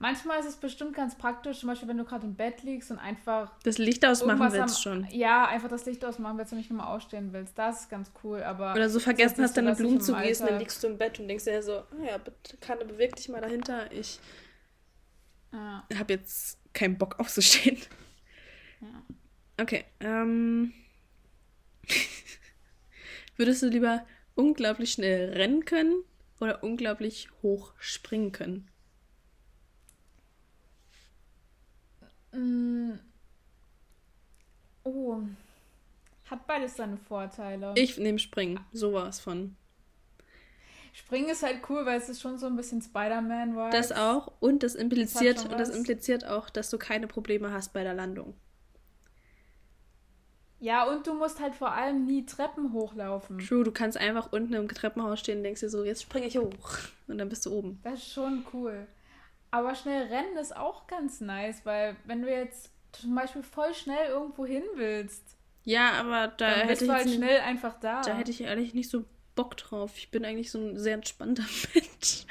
[0.00, 2.98] Manchmal ist es bestimmt ganz praktisch, zum Beispiel wenn du gerade im Bett liegst und
[2.98, 5.08] einfach Das Licht ausmachen willst am, schon.
[5.10, 7.56] Ja, einfach das Licht ausmachen willst und nicht nochmal ausstehen willst.
[7.56, 10.82] Das ist ganz cool, aber Oder so vergessen hast, deine Blumen zu gießen, dann liegst
[10.82, 13.90] du im Bett und denkst dir so, ah ja, bitte, Kanne, beweg dich mal dahinter.
[13.92, 14.18] Ich
[15.52, 17.78] ja, habe jetzt keinen Bock aufzustehen.
[18.80, 19.02] ja.
[19.60, 20.72] Okay, ähm.
[23.36, 26.04] Würdest du lieber unglaublich schnell rennen können
[26.40, 28.68] oder unglaublich hoch springen können?
[32.32, 32.98] Mm.
[34.84, 35.20] Oh.
[36.30, 37.74] Hat beides seine Vorteile.
[37.76, 39.56] Ich nehme Springen, sowas von.
[40.92, 43.70] Springen ist halt cool, weil es ist schon so ein bisschen Spider-Man war.
[43.70, 47.72] Das auch und das impliziert schon und das impliziert auch, dass du keine Probleme hast
[47.72, 48.34] bei der Landung.
[50.64, 53.38] Ja, und du musst halt vor allem nie Treppen hochlaufen.
[53.38, 56.38] True, du kannst einfach unten im Treppenhaus stehen und denkst dir so, jetzt springe ich
[56.38, 57.80] hoch und dann bist du oben.
[57.82, 58.86] Das ist schon cool.
[59.50, 64.08] Aber schnell rennen ist auch ganz nice, weil wenn du jetzt zum Beispiel voll schnell
[64.08, 65.22] irgendwo hin willst,
[65.64, 68.00] Ja, aber da dann hätte bist ich du halt nicht- schnell einfach da.
[68.00, 69.04] Da hätte ich ehrlich nicht so
[69.34, 69.92] Bock drauf.
[69.98, 71.44] Ich bin eigentlich so ein sehr entspannter
[71.74, 72.24] Mensch.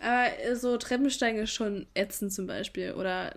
[0.00, 2.92] Aber äh, so Treppensteigen ist schon ätzend zum Beispiel.
[2.92, 3.34] Oder,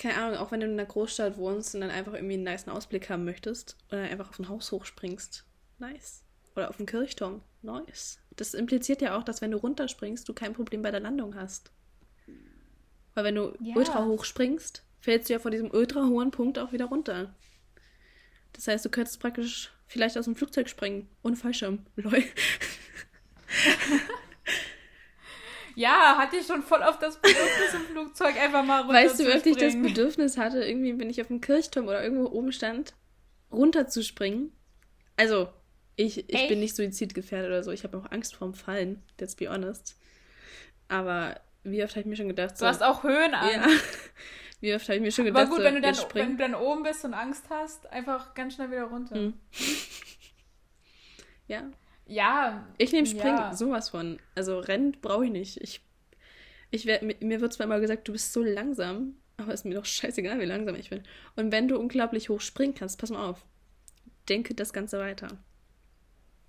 [0.00, 2.72] keine Ahnung, auch wenn du in einer Großstadt wohnst und dann einfach irgendwie einen niceen
[2.72, 5.44] Ausblick haben möchtest oder einfach auf ein Haus hochspringst.
[5.78, 6.24] Nice.
[6.56, 7.42] Oder auf einen Kirchturm.
[7.60, 8.18] Nice.
[8.34, 11.70] Das impliziert ja auch, dass wenn du runterspringst, du kein Problem bei der Landung hast.
[13.14, 13.76] Weil wenn du Ja.
[13.76, 17.34] ultra hoch springst, fällst du ja von diesem ultra hohen Punkt auch wieder runter.
[18.54, 21.10] Das heißt, du könntest praktisch vielleicht aus dem Flugzeug springen.
[21.22, 21.84] Ohne Fallschirm.
[21.96, 22.24] Lol.
[25.80, 29.24] ja, hatte ich schon voll auf das Bedürfnis im Flugzeug einfach mal runter Weißt du,
[29.24, 29.74] zu wie oft ich das.
[29.74, 32.92] Bedürfnis hatte, irgendwie, wenn ich auf dem Kirchturm oder irgendwo oben stand,
[33.50, 34.52] runterzuspringen?
[35.16, 35.48] Also,
[35.96, 36.48] ich, ich Echt?
[36.48, 37.70] bin nicht suizidgefährdet oder so.
[37.70, 39.96] Ich habe auch Angst vorm Fallen, let's be honest.
[40.88, 42.66] Aber wie oft habe ich mir schon gedacht, so.
[42.66, 43.54] Du hast auch Höhenangst.
[43.54, 43.66] ja.
[44.62, 46.36] Wie oft habe ich mir schon Aber gedacht, gut, so, wenn du, dann, wenn du
[46.36, 49.14] dann oben bist und Angst hast, einfach ganz schnell wieder runter.
[49.14, 49.32] Hm.
[51.46, 51.68] Ja,
[52.10, 52.66] Ja.
[52.76, 53.54] Ich nehme Springen, Ja.
[53.54, 54.18] sowas von.
[54.34, 55.56] Also Rennen brauche ich nicht.
[55.60, 55.80] Ich,
[56.70, 59.74] ich werd, mir- mir wird zwar immer gesagt, du bist so langsam, aber ist mir
[59.76, 61.02] doch scheißegal, wie langsam ich bin.
[61.36, 63.46] Und wenn du unglaublich hoch springen kannst, pass mal auf,
[64.28, 65.38] denke das Ganze weiter.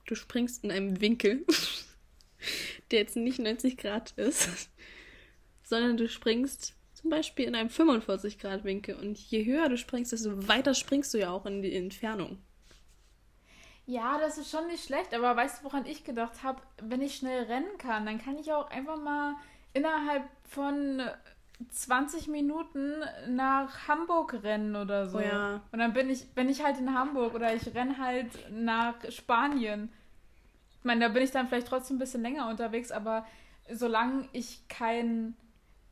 [0.08, 1.46] Du springst in einem Winkel,
[2.92, 4.70] der jetzt nicht 90 Grad ist,
[5.64, 8.96] sondern du springst zum Beispiel in einem 45 Grad Winkel.
[8.96, 12.40] Und je höher du springst, desto weiter springst du ja auch in die Entfernung.
[13.92, 16.62] Ja, das ist schon nicht schlecht, aber weißt du, woran ich gedacht habe?
[16.82, 19.36] Wenn ich schnell rennen kann, dann kann ich auch einfach mal
[19.74, 21.02] innerhalb von
[21.70, 25.18] 20 Minuten nach Hamburg rennen oder so.
[25.18, 25.62] Oh ja.
[25.74, 29.92] Und dann bin ich, bin ich halt in Hamburg oder ich renne halt nach Spanien.
[30.80, 33.26] Ich meine, da bin ich dann vielleicht trotzdem ein bisschen länger unterwegs, aber
[33.70, 35.36] solange ich kein,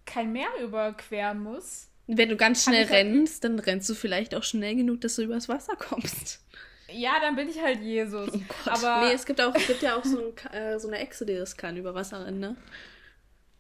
[0.06, 4.44] kein Meer überqueren muss, Wenn du ganz schnell halt- rennst, dann rennst du vielleicht auch
[4.44, 6.46] schnell genug, dass du übers Wasser kommst.
[6.92, 8.30] Ja, dann bin ich halt Jesus.
[8.66, 11.26] Aber nee, es gibt, auch, es gibt ja auch so, ein, äh, so eine Echse,
[11.26, 12.56] die das kann, über Wasser rennen, ne?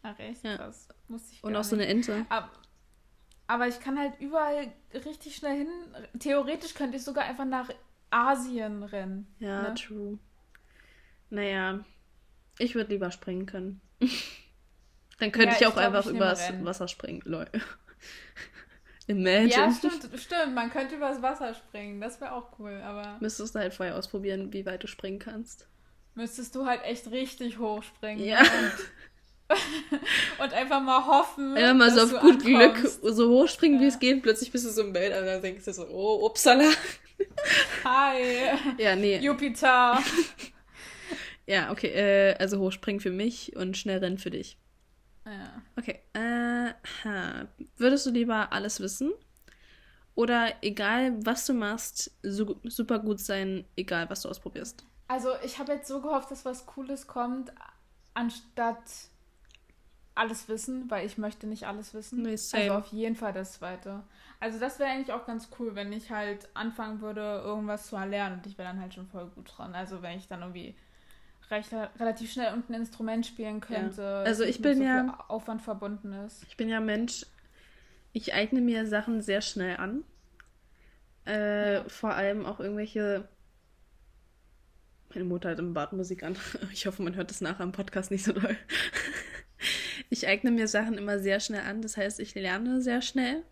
[0.03, 0.57] Ach, echt Ja.
[0.57, 0.87] krass.
[1.07, 1.85] Musste ich Und auch so nicht.
[1.85, 2.25] eine Ente.
[2.29, 2.49] Aber,
[3.47, 5.69] aber ich kann halt überall richtig schnell hin.
[6.19, 7.69] Theoretisch könnte ich sogar einfach nach
[8.11, 9.27] Asien rennen.
[9.39, 9.73] Ja, ne?
[9.75, 10.19] true.
[11.29, 11.83] Naja,
[12.57, 13.81] ich würde lieber springen können.
[15.19, 16.65] dann könnte Ja, ich ich auch glaub, einfach ich übers Rennen.
[16.65, 17.45] Wasser springen, lol.
[19.09, 19.49] Imagine.
[19.49, 20.53] Ja, stimmt, stimmt.
[20.53, 21.99] Man könnte übers Wasser springen.
[21.99, 22.79] Das wäre auch cool.
[22.85, 25.67] Aber Müsstest du halt vorher ausprobieren, wie weit du springen kannst.
[26.13, 28.23] müsstest du halt echt richtig hoch springen.
[28.23, 28.39] Ja.
[28.39, 29.57] Und,
[30.43, 31.55] und einfach mal hoffen.
[31.57, 32.99] Einfach mal so auf gut Glück ankommst.
[33.03, 33.89] so hoch springen, wie Ja.
[33.89, 34.21] es geht.
[34.21, 36.69] Plötzlich bist du so im Bild und dann denkst du so, oh, upsala.
[37.83, 38.21] Hi,
[38.77, 39.17] Ja, nee.
[39.17, 40.01] Jupiter.
[41.47, 44.55] Ja, okay, äh, also hochspringen für mich und schnell rennen für dich.
[45.29, 45.61] Ja.
[45.77, 46.73] Okay, äh,
[47.77, 49.11] würdest du lieber alles wissen?
[50.15, 54.85] Oder egal, was du machst, so, super gut sein, egal, was du ausprobierst?
[55.07, 57.53] Also ich habe jetzt so gehofft, dass was Cooles kommt,
[58.13, 58.83] anstatt
[60.15, 62.23] alles wissen, weil ich möchte nicht alles wissen.
[62.23, 64.03] Nee, also auf jeden Fall das zweite.
[64.41, 68.37] Also das wäre eigentlich auch ganz cool, wenn ich halt anfangen würde, irgendwas zu erlernen
[68.37, 69.73] und ich wäre dann halt schon voll gut dran.
[69.73, 70.75] Also wenn ich dann irgendwie
[71.51, 74.01] recht, relativ schnell ein Instrument spielen könnte.
[74.01, 74.21] Ja.
[74.21, 76.43] Also ich bin so ja Aufwand verbunden ist.
[76.47, 77.25] Ich bin ja Mensch.
[78.13, 80.03] Ich eigne mir Sachen sehr schnell an.
[81.25, 81.89] Äh, ja.
[81.89, 83.27] Vor allem auch irgendwelche.
[85.13, 86.35] Meine Mutter hat im Bad Musik an.
[86.71, 88.57] Ich hoffe, man hört das nachher im Podcast nicht so doll.
[90.11, 91.83] Ich eigne mir Sachen immer sehr schnell an.
[91.83, 93.43] Das heißt, ich lerne sehr schnell.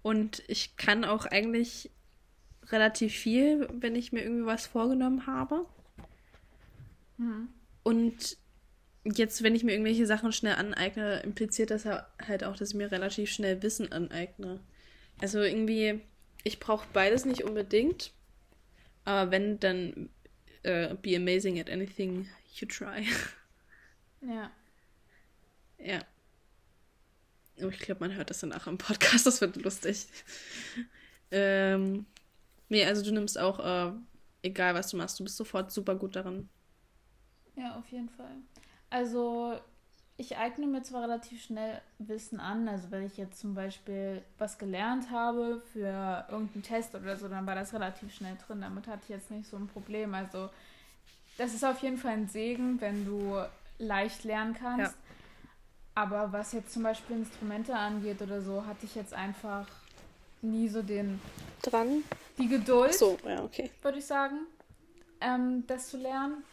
[0.00, 1.90] Und ich kann auch eigentlich
[2.68, 5.66] relativ viel, wenn ich mir irgendwie was vorgenommen habe.
[7.18, 7.48] Mhm.
[7.82, 8.36] Und
[9.04, 12.90] jetzt, wenn ich mir irgendwelche Sachen schnell aneigne, impliziert das halt auch, dass ich mir
[12.90, 14.60] relativ schnell Wissen aneigne.
[15.20, 16.00] Also irgendwie,
[16.44, 18.12] ich brauche beides nicht unbedingt.
[19.04, 20.10] Aber wenn, dann
[20.66, 23.06] uh, be amazing at anything you try.
[24.22, 24.50] Ja.
[25.78, 26.00] Ja.
[27.62, 30.06] Oh, ich glaube, man hört das danach im Podcast, das wird lustig.
[31.30, 32.06] ähm,
[32.68, 33.92] nee, also du nimmst auch, äh,
[34.42, 36.48] egal was du machst, du bist sofort super gut darin.
[37.56, 38.36] Ja, auf jeden Fall.
[38.90, 39.58] Also,
[40.16, 44.58] ich eigne mir zwar relativ schnell Wissen an, also wenn ich jetzt zum Beispiel was
[44.58, 48.60] gelernt habe für irgendeinen Test oder so, dann war das relativ schnell drin.
[48.60, 50.14] Damit hatte ich jetzt nicht so ein Problem.
[50.14, 50.48] Also,
[51.38, 53.42] das ist auf jeden Fall ein Segen, wenn du
[53.78, 54.92] leicht lernen kannst.
[54.92, 55.02] Ja.
[55.94, 59.66] Aber was jetzt zum Beispiel Instrumente angeht oder so, hatte ich jetzt einfach
[60.42, 61.20] nie so den
[61.62, 62.04] dran.
[62.38, 62.94] Die Geduld.
[62.94, 63.70] so, ja, okay.
[63.82, 64.40] Würde ich sagen,
[65.20, 66.44] ähm, das zu lernen.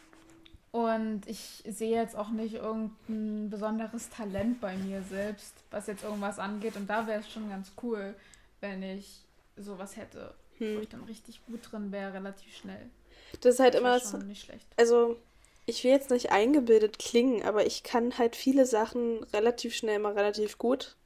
[0.74, 6.40] Und ich sehe jetzt auch nicht irgendein besonderes Talent bei mir selbst, was jetzt irgendwas
[6.40, 6.74] angeht.
[6.74, 8.16] Und da wäre es schon ganz cool,
[8.60, 9.22] wenn ich
[9.56, 10.76] sowas hätte, hm.
[10.76, 12.90] wo ich dann richtig gut drin wäre, relativ schnell.
[13.40, 14.66] Das ist halt das immer schon nicht schlecht.
[14.76, 15.16] Also
[15.64, 20.14] ich will jetzt nicht eingebildet klingen, aber ich kann halt viele Sachen relativ schnell mal
[20.14, 20.96] relativ gut.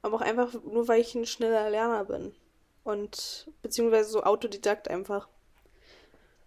[0.00, 2.34] Aber auch einfach nur, weil ich ein schneller Lerner bin.
[2.84, 5.28] Und beziehungsweise so Autodidakt einfach.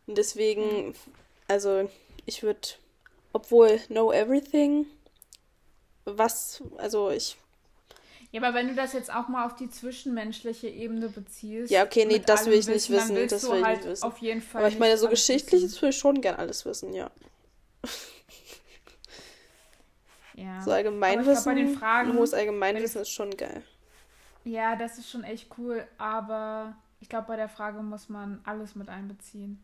[0.08, 0.94] Und deswegen, mhm.
[1.48, 1.88] also
[2.26, 2.68] ich würde,
[3.34, 4.86] obwohl know everything,
[6.06, 7.38] was, also ich.
[8.32, 11.72] Ja, aber wenn du das jetzt auch mal auf die zwischenmenschliche Ebene beziehst.
[11.72, 13.16] Ja, okay, nee, das will ich nicht wissen.
[13.28, 14.04] Das will ich halt nicht wissen.
[14.04, 14.62] Auf jeden Fall.
[14.62, 17.12] Aber ich meine, so geschichtliches will ich schon gern alles wissen, ja.
[20.36, 20.62] Ja.
[20.62, 23.62] So Allgemeinwissen, den Fragen, hohes Allgemeinwissen ist schon geil.
[24.44, 28.76] Ja, das ist schon echt cool, aber ich glaube, bei der Frage muss man alles
[28.76, 29.64] mit einbeziehen.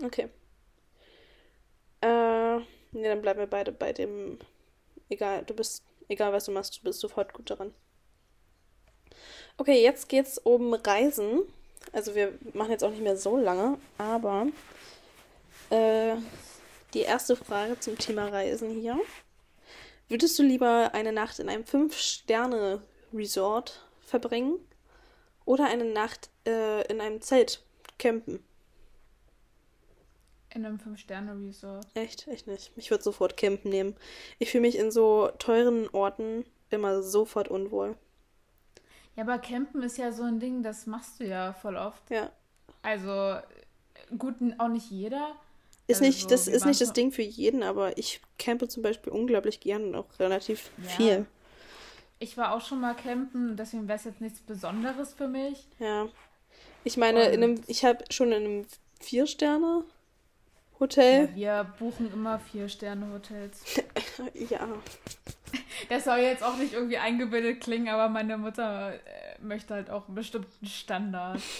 [0.00, 0.30] Okay.
[2.02, 4.38] Äh, ne, dann bleiben wir beide bei dem,
[5.08, 7.74] egal, du bist, egal was du machst, du bist sofort gut daran.
[9.56, 11.42] Okay, jetzt geht's um Reisen.
[11.92, 14.46] Also wir machen jetzt auch nicht mehr so lange, aber
[15.70, 16.14] äh,
[16.94, 18.98] die erste Frage zum Thema Reisen hier.
[20.08, 24.58] Würdest du lieber eine Nacht in einem Fünf-Sterne-Resort verbringen
[25.44, 27.62] oder eine Nacht äh, in einem Zelt
[27.98, 28.44] campen?
[30.54, 31.86] In einem Fünf-Sterne-Resort.
[31.94, 32.28] Echt?
[32.28, 32.72] Echt nicht.
[32.76, 33.96] Ich würde sofort campen nehmen.
[34.38, 37.96] Ich fühle mich in so teuren Orten immer sofort unwohl.
[39.16, 42.10] Ja, aber campen ist ja so ein Ding, das machst du ja voll oft.
[42.10, 42.30] Ja.
[42.82, 43.38] Also,
[44.18, 45.36] gut, auch nicht jeder.
[45.86, 49.12] Ist also nicht, das ist nicht das Ding für jeden, aber ich campe zum Beispiel
[49.12, 50.88] unglaublich gern und auch relativ ja.
[50.90, 51.26] viel.
[52.18, 55.66] Ich war auch schon mal campen, deswegen wäre es jetzt nichts Besonderes für mich.
[55.78, 56.08] Ja.
[56.84, 58.66] Ich meine, in einem, ich habe schon in einem
[60.82, 61.28] Vier-Sterne-Hotel.
[61.36, 63.62] Ja, wir buchen immer Vier-Sterne-Hotels.
[64.50, 64.68] ja.
[65.88, 68.98] Das soll jetzt auch nicht irgendwie eingebildet klingen, aber meine Mutter äh,
[69.40, 71.40] möchte halt auch einen bestimmten Standard.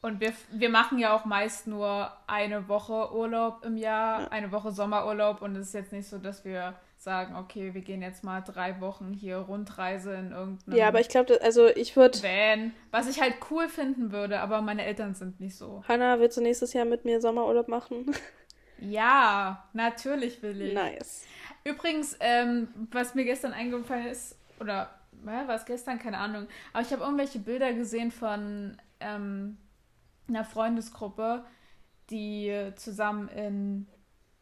[0.00, 4.28] Und wir, wir machen ja auch meist nur eine Woche Urlaub im Jahr, ja.
[4.28, 5.42] eine Woche Sommerurlaub.
[5.42, 8.80] Und es ist jetzt nicht so, dass wir sagen, okay, wir gehen jetzt mal drei
[8.80, 10.78] Wochen hier Rundreise in irgendeinem.
[10.78, 12.22] Ja, aber ich glaube, also ich würde.
[12.22, 15.82] Van, was ich halt cool finden würde, aber meine Eltern sind nicht so.
[15.88, 18.14] Hanna, willst du nächstes Jahr mit mir Sommerurlaub machen?
[18.80, 20.74] Ja, natürlich will ich.
[20.74, 21.26] Nice.
[21.64, 24.90] Übrigens, ähm, was mir gestern eingefallen ist, oder
[25.22, 25.98] war es gestern?
[25.98, 26.46] Keine Ahnung.
[26.72, 29.58] Aber ich habe irgendwelche Bilder gesehen von ähm,
[30.28, 31.44] einer Freundesgruppe,
[32.10, 33.86] die zusammen in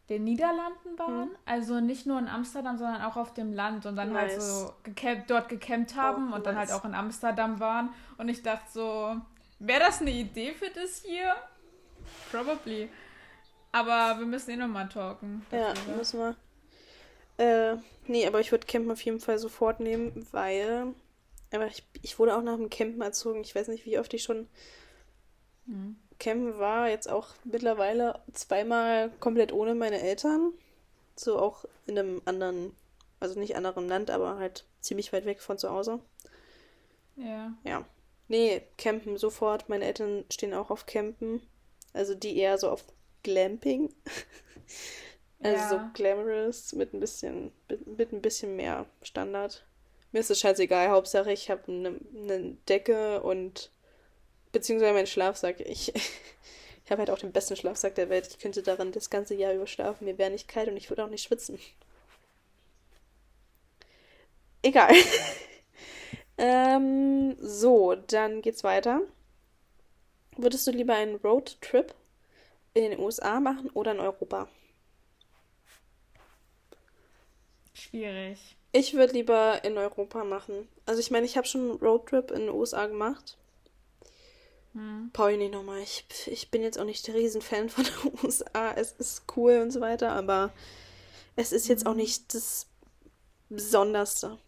[0.09, 1.30] den Niederlanden waren.
[1.30, 1.37] Mhm.
[1.45, 4.32] Also nicht nur in Amsterdam, sondern auch auf dem Land und dann halt nice.
[4.32, 6.45] halt so gecampt, dort gecampt haben oh, und nice.
[6.45, 7.91] dann halt auch in Amsterdam waren.
[8.18, 9.16] Und ich dachte so,
[9.59, 11.34] wäre das eine Idee für das hier?
[12.30, 12.89] Probably.
[13.73, 15.45] Aber wir müssen eh nochmal talken.
[15.51, 16.37] Ja, müssen wir.
[17.39, 20.95] Äh, nee, aber ich würde Campen auf jeden Fall sofort nehmen, weil
[21.53, 23.43] aber ich, ich wurde auch nach dem Campen erzogen.
[23.43, 24.49] Ich weiß nicht, wie oft ich schon
[25.67, 25.97] Mhm.
[26.19, 30.53] Campen war jetzt auch mittlerweile zweimal komplett ohne meine Eltern.
[31.17, 32.75] So auch in einem anderen
[33.21, 36.01] Also nicht anderem Land, aber halt ziemlich weit weg von zu Hause.
[37.17, 37.55] Ja.
[37.64, 37.85] Ja.
[38.29, 39.69] Nee, campen sofort.
[39.69, 41.43] Meine Eltern stehen auch auf Campen.
[41.93, 42.85] Also die eher so auf
[43.27, 43.93] Glamping.
[45.43, 45.68] also Ja.
[45.68, 49.66] so glamorous mit ein bisschen, mit, mit ein bisschen mehr Standard.
[50.12, 50.91] Mir ist es scheißegal.
[50.91, 53.72] Hauptsache ich habe eine ne Decke und
[54.53, 55.59] beziehungsweise meinen Schlafsack.
[55.59, 55.93] Ich,
[56.85, 58.29] ich habe halt auch den besten Schlafsack der Welt.
[58.29, 60.05] Ich könnte darin das ganze Jahr über schlafen.
[60.05, 61.59] Mir wäre nicht kalt und ich würde auch nicht schwitzen.
[64.62, 64.93] Egal.
[66.39, 69.01] ähm, so, dann geht's weiter.
[70.37, 71.93] Würdest du lieber einen Roadtrip
[72.85, 74.49] in den USA machen oder in Europa?
[77.74, 78.57] Schwierig.
[78.72, 80.68] Ich würde lieber in Europa machen.
[80.85, 83.37] Also ich meine, ich habe schon einen Roadtrip in den USA gemacht.
[84.72, 85.11] Hm.
[85.12, 85.81] Brauche ich nicht nochmal.
[85.81, 88.72] Ich, ich bin jetzt auch nicht der Riesenfan von den USA.
[88.72, 90.53] Es ist cool und so weiter, aber
[91.37, 92.66] es ist jetzt auch nicht das
[93.49, 94.39] Besonderste.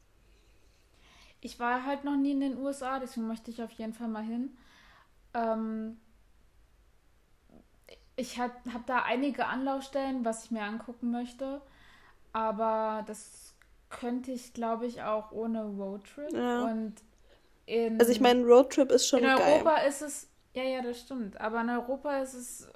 [1.40, 4.24] Ich war halt noch nie in den USA, deswegen möchte ich auf jeden Fall mal
[4.24, 4.56] hin.
[5.34, 5.98] Ähm,
[8.18, 11.60] ich habe hab da einige Anlaufstellen, was ich mir angucken möchte,
[12.32, 13.54] aber das
[13.90, 16.32] könnte ich, glaube ich, auch ohne Roadtrip.
[16.32, 16.64] Ja.
[16.64, 16.94] Und
[17.66, 19.40] in, Also ich meine, ein Roadtrip ist schon in geil.
[19.40, 22.68] Europa ist es, ja, ja, das stimmt, aber in Europa ist es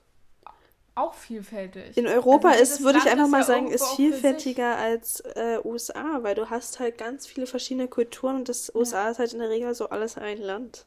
[0.94, 1.96] auch vielfältig.
[1.96, 6.22] In Europa Also ist, würde ich einfach mal ja sagen, ist vielfältiger als äh, USA,
[6.22, 9.48] weil du hast halt ganz viele verschiedene Kulturen und das USA ist halt in der
[9.48, 10.86] Regel so alles ein Land.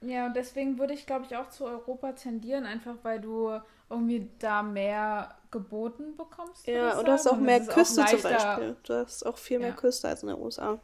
[0.00, 4.30] Ja, und deswegen würde ich, glaube ich, auch zu Europa tendieren, einfach weil du irgendwie
[4.38, 6.66] da mehr geboten bekommst.
[6.66, 8.76] Ja, und du hast auch Und mehr ist auch Küste zum Beispiel.
[8.84, 9.74] Du hast auch viel mehr Ja.
[9.74, 10.80] Küste als in den USA.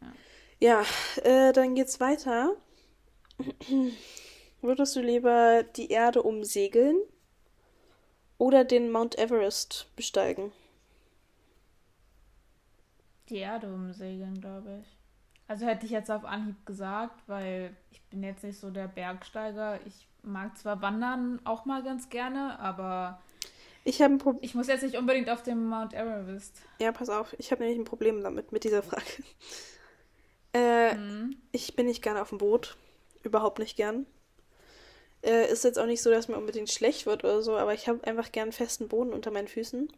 [0.00, 0.16] Ja.
[0.58, 0.82] Ja,
[1.22, 2.56] äh, dann geht's weiter.
[4.60, 6.98] Würdest du lieber die Erde umsegeln
[8.38, 10.50] oder den Mount Everest besteigen?
[13.28, 14.95] Die Erde umsegeln, glaube ich.
[15.48, 19.78] Also hätte ich jetzt auf Anhieb gesagt, weil ich bin jetzt nicht so der Bergsteiger.
[19.86, 23.20] Ich mag zwar Wandern auch mal ganz gerne, aber
[23.84, 24.42] Ich habe ein Problem.
[24.42, 26.62] ich muss jetzt nicht unbedingt auf dem Mount Everest.
[26.80, 29.04] Ja, pass auf, ich habe nämlich ein Problem damit, mit dieser Frage.
[30.52, 31.36] Äh, Hm.
[31.52, 32.78] ich bin nicht gern auf dem Boot.
[33.22, 34.06] Überhaupt nicht gern.
[35.22, 37.88] Äh, ist jetzt auch nicht so, dass mir unbedingt schlecht wird oder so, aber ich
[37.88, 39.92] habe einfach gern festen Boden unter meinen Füßen.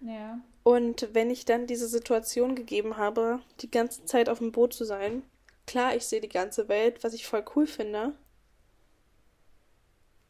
[0.00, 0.38] Ja.
[0.66, 4.84] Und wenn ich dann diese Situation gegeben habe, die ganze Zeit auf dem Boot zu
[4.84, 5.22] sein,
[5.64, 8.14] klar, ich sehe die ganze Welt, was ich voll cool finde,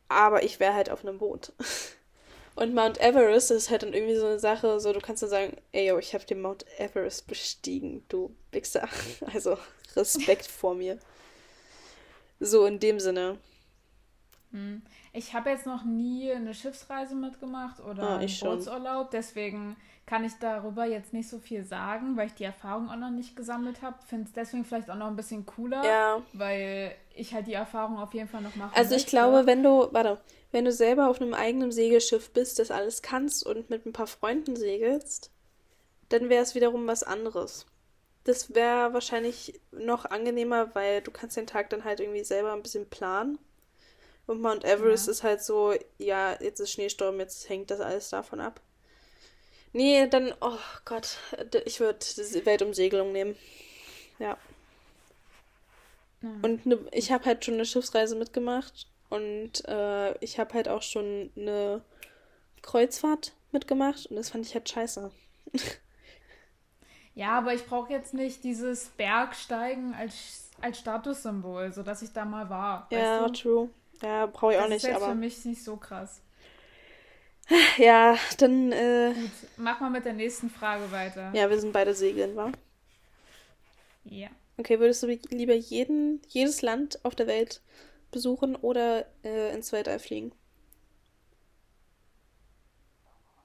[0.09, 1.55] aber ich wäre halt auf einem Boot.
[2.55, 5.57] Und Mount Everest ist halt dann irgendwie so eine Sache, so du kannst dann sagen,
[5.73, 8.87] ey, yo, ich habe den Mount Everest bestiegen, du Wichser.
[9.33, 9.57] Also
[9.97, 10.99] Respekt vor mir.
[12.41, 13.39] So in dem Sinne.
[14.51, 14.83] Hm.
[15.15, 18.39] Ich habe jetzt noch nie eine Schiffsreise mitgemacht oder Ah, einen.
[18.39, 19.77] Bootsurlaub, deswegen
[20.07, 23.37] kann ich darüber jetzt nicht so viel sagen, weil ich die Erfahrung auch noch nicht
[23.37, 23.97] gesammelt habe.
[24.07, 26.23] Finde es deswegen vielleicht auch noch ein bisschen cooler, Ja.
[26.33, 29.11] weil ich halt die Erfahrung auf jeden Fall noch machen Also ich möchte.
[29.11, 30.21] glaube, wenn du, warte,
[30.53, 34.07] wenn du selber auf einem eigenen Segelschiff bist, das alles kannst und mit ein paar
[34.07, 35.31] Freunden segelst,
[36.09, 37.67] dann wäre es wiederum was anderes.
[38.25, 42.63] Das wäre wahrscheinlich noch angenehmer, weil du kannst den Tag dann halt irgendwie selber ein
[42.63, 43.39] bisschen planen.
[44.27, 45.13] Und Mount Everest Ja.
[45.13, 48.61] ist halt so, ja, jetzt ist Schneesturm, jetzt hängt das alles davon ab.
[49.77, 51.19] Nee, dann, oh Gott,
[51.67, 51.99] ich würde
[52.45, 53.37] Weltumsegelung nehmen.
[54.19, 54.39] Ja.
[56.23, 60.81] Und ne, ich habe halt schon eine Schiffsreise mitgemacht und äh, ich habe halt auch
[60.81, 61.83] schon eine
[62.63, 65.11] Kreuzfahrt mitgemacht und das fand ich halt scheiße.
[67.19, 72.51] Ja, aber ich brauche jetzt nicht dieses Bergsteigen als, als Statussymbol, sodass ich da mal
[72.51, 72.89] war.
[72.91, 73.71] Ja, true.
[74.03, 76.21] Ja, brauche ich auch das nicht, ist jetzt aber für mich nicht so krass.
[77.79, 81.35] Ja, dann äh, Gut, mach mal mit der nächsten Frage weiter.
[81.35, 82.51] ja, wir sind beide segeln, wa?
[84.05, 84.31] Ja.
[84.59, 87.63] Okay, würdest du lieber jeden jedes Land auf der Welt
[88.11, 90.33] besuchen oder äh, ins Weltall fliegen?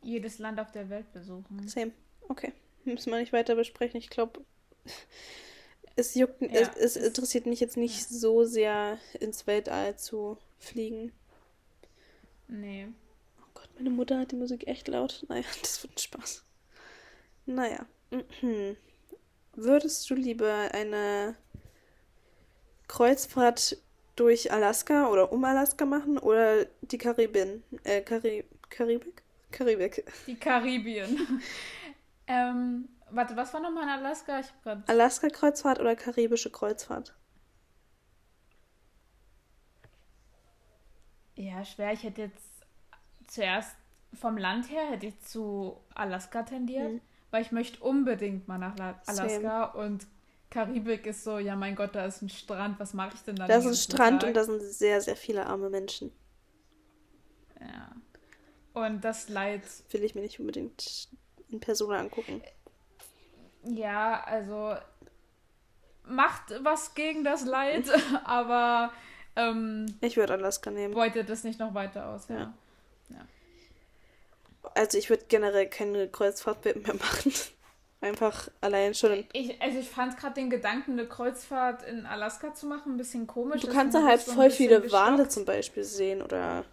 [0.04, 1.74] Jedes Land auf der Welt besuchen.
[1.74, 1.92] Same.
[2.30, 2.54] Okay,
[2.86, 3.98] müssen wir nicht weiter besprechen.
[3.98, 4.42] Ich glaube,
[5.96, 10.38] es juckt, Ja, es, es es- interessiert mich jetzt nicht so sehr ins Weltall zu
[10.60, 11.12] fliegen.
[12.50, 12.88] Nee.
[13.76, 15.26] Meine Mutter hat die Musik echt laut.
[15.28, 16.44] Naja, das wird ein Spaß.
[17.46, 17.86] Naja.
[19.54, 21.36] Würdest du lieber eine
[22.88, 23.78] Kreuzfahrt
[24.16, 27.62] durch Alaska oder um Alaska machen oder die Karibik?
[27.84, 29.24] Äh, Kari Karibik?
[29.52, 30.06] Karibik.
[30.28, 31.42] Die Karibien.
[32.28, 34.40] ähm, warte, was war nochmal in Alaska?
[34.40, 34.90] Ich hab grad.
[34.90, 37.14] Alaska-Kreuzfahrt oder karibische Kreuzfahrt?
[41.36, 41.92] Ja, schwer.
[41.92, 42.51] Ich hätte jetzt
[43.32, 43.76] zuerst
[44.14, 47.02] vom Land her hätte ich zu Alaska tendiert, mhm.
[47.32, 48.76] weil ich möchte unbedingt mal nach
[49.06, 49.86] Alaska Same.
[49.86, 50.06] und
[50.50, 53.48] Karibik ist so, ja mein Gott, da ist ein Strand, was mache ich denn da?
[53.48, 54.28] Da ist ein Strand Tag?
[54.28, 56.12] und da sind sehr, sehr viele arme Menschen.
[57.62, 57.90] Ja.
[58.74, 59.64] Und das Leid.
[59.92, 61.08] Will ich mir nicht unbedingt
[61.50, 62.42] in Person angucken.
[63.64, 64.76] Ja, also
[66.04, 67.86] macht was gegen das Leid,
[68.26, 68.92] aber
[69.38, 70.96] ähm, ich würde Alaska nehmen.
[70.96, 72.38] Wollte das nicht noch weiter aus, ja.
[72.38, 72.54] ja.
[74.76, 77.34] Also ich würde generell keine Kreuzfahrt mehr machen.
[78.02, 79.26] Einfach allein schon.
[79.32, 83.28] Ich, also ich fand gerade den Gedanken, eine Kreuzfahrt in Alaska zu machen, ein bisschen
[83.28, 83.62] komisch.
[83.62, 86.66] Du kannst da halt so voll viele Wale zum Beispiel sehen oder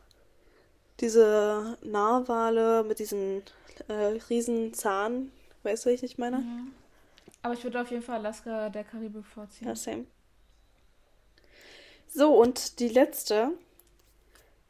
[1.01, 3.43] diese Narwale mit diesen
[3.89, 5.31] äh, riesen Zahn.
[5.65, 6.39] Weißt du, was ich meine?
[6.39, 6.73] Mhm.
[7.43, 9.69] Aber ich würde auf jeden Fall Alaska der Karibik vorziehen.
[9.69, 10.07] Ja, same.
[12.09, 13.51] So, und die letzte.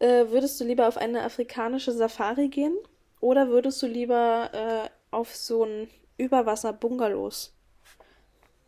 [0.00, 2.76] Äh, würdest du lieber auf eine afrikanische Safari gehen
[3.20, 5.88] oder würdest du lieber äh, auf so ein
[6.18, 7.52] Überwasser-Bungalows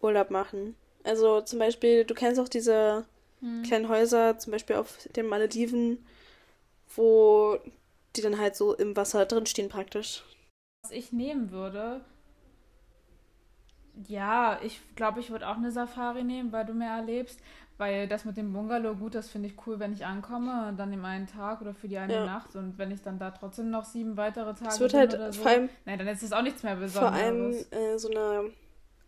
[0.01, 0.77] Urlaub machen?
[1.05, 3.07] Also zum Beispiel, du kennst auch diese
[3.41, 3.63] hm.
[3.63, 6.05] kleinen Häuser, zum Beispiel auf den Malediven,
[6.95, 7.59] wo
[8.17, 10.25] die dann halt so im Wasser drinstehen praktisch.
[10.83, 12.01] Was ich nehmen würde,
[14.09, 17.41] ja, ich glaube, ich würde auch eine Safari nehmen, weil du mehr erlebst.
[17.81, 21.03] Weil das mit dem Bungalow, gut, das finde ich cool, wenn ich ankomme dann im
[21.03, 22.27] einen Tag oder für die eine ja.
[22.27, 22.55] Nacht.
[22.55, 25.41] Und wenn ich dann da trotzdem noch sieben weitere Tage es wird halt oder so,
[25.41, 27.09] vor allem, nein, dann ist es auch nichts mehr Besonderes.
[27.09, 27.55] Vor allem
[27.95, 28.51] äh, so eine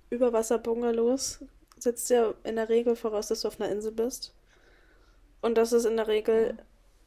[0.08, 1.44] Überwasser-Bungalows
[1.76, 4.34] setzt ja in der Regel voraus, dass du auf einer Insel bist.
[5.42, 6.56] Und das ist in der Regel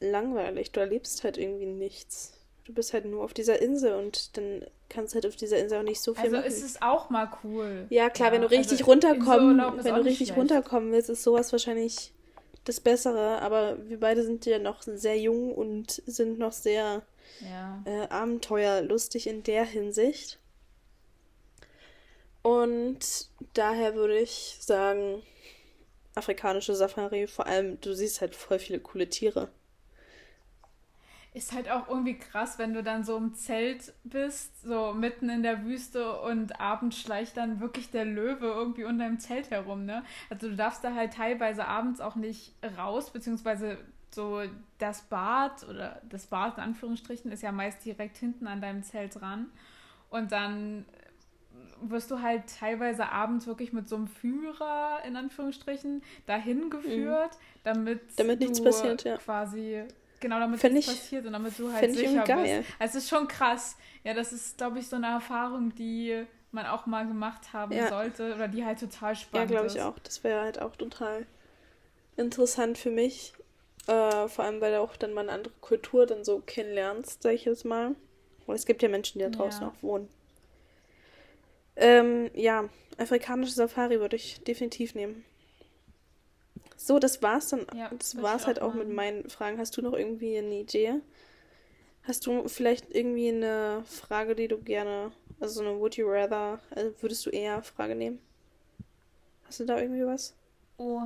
[0.00, 0.10] ja.
[0.12, 0.70] langweilig.
[0.70, 2.35] Du erlebst halt irgendwie nichts
[2.66, 5.78] du bist halt nur auf dieser Insel und dann kannst du halt auf dieser Insel
[5.78, 6.44] auch nicht so viel also machen.
[6.44, 7.86] Also ist es auch mal cool.
[7.90, 10.36] Ja, klar, ja, wenn du richtig also runterkommen, wenn du richtig schlecht.
[10.36, 12.12] runterkommen willst, ist sowas wahrscheinlich
[12.64, 13.40] das Bessere.
[13.40, 17.02] Aber wir beide sind ja noch sehr jung und sind noch sehr
[17.40, 17.82] ja.
[17.84, 20.40] äh, abenteuerlustig in der Hinsicht.
[22.42, 25.22] Und daher würde ich sagen,
[26.16, 29.50] afrikanische Safari, vor allem, du siehst halt voll viele coole Tiere
[31.36, 35.42] ist halt auch irgendwie krass, wenn du dann so im Zelt bist, so mitten in
[35.42, 40.02] der Wüste und abends schleicht dann wirklich der Löwe irgendwie unter dem Zelt herum, ne?
[40.30, 43.76] Also du darfst da halt teilweise abends auch nicht raus, beziehungsweise
[44.10, 44.44] so
[44.78, 49.20] das Bad oder das Bad in Anführungsstrichen ist ja meist direkt hinten an deinem Zelt
[49.20, 49.50] dran.
[50.08, 50.86] Und dann
[51.82, 57.60] wirst du halt teilweise abends wirklich mit so einem Führer in Anführungsstrichen dahin geführt, mhm.
[57.62, 59.18] damit, damit nichts passiert, ja.
[59.18, 59.84] quasi
[60.26, 62.58] Genau, damit find nichts passiert und damit du halt sicher geil.
[62.58, 62.70] bist.
[62.80, 63.76] Also es ist schon krass.
[64.02, 67.88] Ja, das ist, glaube ich, so eine Erfahrung, die man auch mal gemacht haben ja.
[67.88, 69.54] sollte oder die halt total spannend ist.
[69.54, 69.96] Ja, glaube ich auch.
[70.00, 71.26] Das wäre halt auch total
[72.16, 73.34] interessant für mich.
[73.86, 77.34] Äh, vor allem, weil du auch dann mal eine andere Kultur dann so kennenlernst, sag
[77.34, 77.94] ich jetzt mal.
[78.48, 79.68] Und es gibt ja Menschen, die da draußen ja.
[79.68, 80.08] auch wohnen.
[81.76, 82.68] Ähm, ja,
[82.98, 85.24] afrikanische Safari würde ich definitiv nehmen.
[86.76, 87.66] So, das war's dann.
[87.74, 89.58] Ja, das war's halt auch, mit meinen Fragen.
[89.58, 91.00] Hast du noch irgendwie eine Idee?
[92.02, 95.10] Hast du vielleicht irgendwie eine Frage, die du gerne,
[95.40, 98.20] also eine Would you rather, also würdest du eher Frage nehmen?
[99.44, 100.36] Hast du da irgendwie was?
[100.76, 101.02] Oh,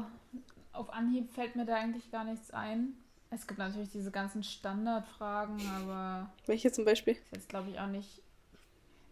[0.73, 2.95] auf Anhieb fällt mir da eigentlich gar nichts ein.
[3.31, 6.31] Es gibt natürlich diese ganzen Standardfragen, aber.
[6.47, 7.15] Welche zum Beispiel?
[7.15, 8.23] Ist jetzt, glaube ich, auch nicht.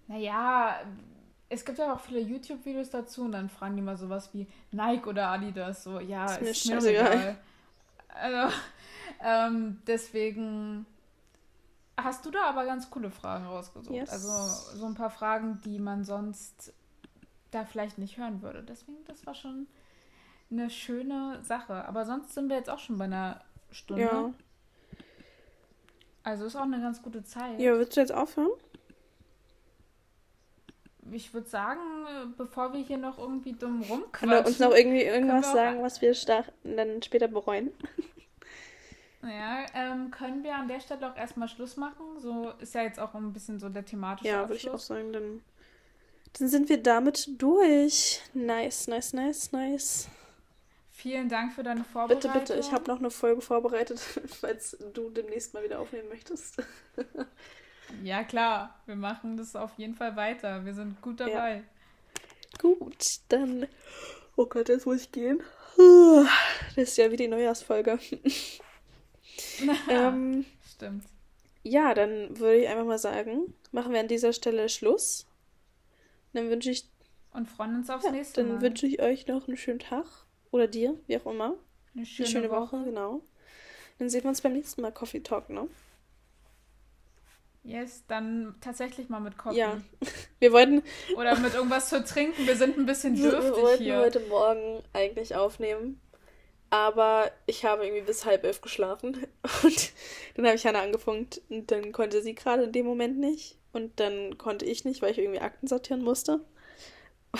[0.09, 0.81] Naja,
[1.49, 5.07] es gibt ja auch viele YouTube-Videos dazu und dann fragen die mal sowas wie Nike
[5.09, 5.83] oder Adidas.
[5.83, 7.39] So, ja, ist ist mir egal.
[8.09, 8.55] Also,
[9.25, 10.87] ähm, deswegen
[11.97, 13.95] hast du da aber ganz coole Fragen rausgesucht.
[13.95, 14.11] Yes.
[14.11, 16.73] Also so ein paar Fragen, die man sonst
[17.51, 18.63] da vielleicht nicht hören würde.
[18.63, 19.67] Deswegen, das war schon
[20.51, 21.87] eine schöne Sache.
[21.87, 23.41] Aber sonst sind wir jetzt auch schon bei einer
[23.71, 24.03] Stunde.
[24.03, 24.33] Ja.
[26.23, 27.59] Also ist auch eine ganz gute Zeit.
[27.59, 28.51] Ja, willst du jetzt aufhören?
[31.13, 31.81] Ich würde sagen,
[32.37, 34.13] bevor wir hier noch irgendwie dumm rumquatschen.
[34.13, 36.15] Kann er uns noch irgendwie irgendwas sagen, was wir
[36.65, 37.71] dann später bereuen?
[39.23, 42.21] Ja, ähm, können wir an der Stelle auch erstmal Schluss machen?
[42.21, 45.13] So ist ja jetzt auch ein bisschen so der thematische Ja, würde ich auch sagen,
[45.13, 45.43] dann,
[46.39, 48.21] dann sind wir damit durch.
[48.33, 50.09] Nice, nice, nice, nice.
[50.93, 52.33] Vielen Dank für deine Vorbereitung.
[52.33, 54.01] Bitte, bitte, ich habe noch eine Folge vorbereitet,
[54.41, 56.63] falls du demnächst mal wieder aufnehmen möchtest.
[58.03, 58.75] Ja, klar.
[58.87, 60.65] Wir machen das auf jeden Fall weiter.
[60.65, 61.57] Wir sind gut dabei.
[61.57, 61.63] Ja.
[62.61, 63.67] Gut, dann.
[64.37, 65.43] Oh Gott, jetzt muss ich gehen.
[66.75, 67.99] Das ist ja wie die Neujahrsfolge.
[69.89, 71.05] ähm, Stimmt.
[71.63, 75.27] Ja, dann würde ich einfach mal sagen, machen wir an dieser Stelle Schluss.
[76.33, 76.89] Dann wünsche ich.
[77.33, 78.55] Und freuen uns aufs ja, nächste Mal.
[78.55, 80.07] Dann wünsche ich euch noch einen schönen Tag.
[80.51, 81.55] Oder dir, wie auch immer.
[81.95, 82.79] Eine schöne, eine schöne Woche.
[82.79, 82.85] Woche.
[82.85, 83.23] Genau.
[83.99, 85.69] Dann sehen wir uns beim nächsten Mal Coffee Talk, ne?
[87.65, 89.57] Yes, dann tatsächlich mal mit Kochen.
[89.57, 89.81] Ja,
[90.39, 90.83] wir wollten.
[91.17, 92.47] Oder mit irgendwas zu trinken.
[92.47, 93.99] Wir sind ein bisschen dürftig wir wollten hier.
[93.99, 96.01] heute Morgen eigentlich aufnehmen.
[96.71, 99.27] Aber ich habe irgendwie bis halb elf geschlafen.
[99.63, 99.93] Und
[100.35, 101.41] dann habe ich Hannah angefunkt.
[101.49, 103.57] Und dann konnte sie gerade in dem Moment nicht.
[103.73, 106.41] Und dann konnte ich nicht, weil ich irgendwie Akten sortieren musste.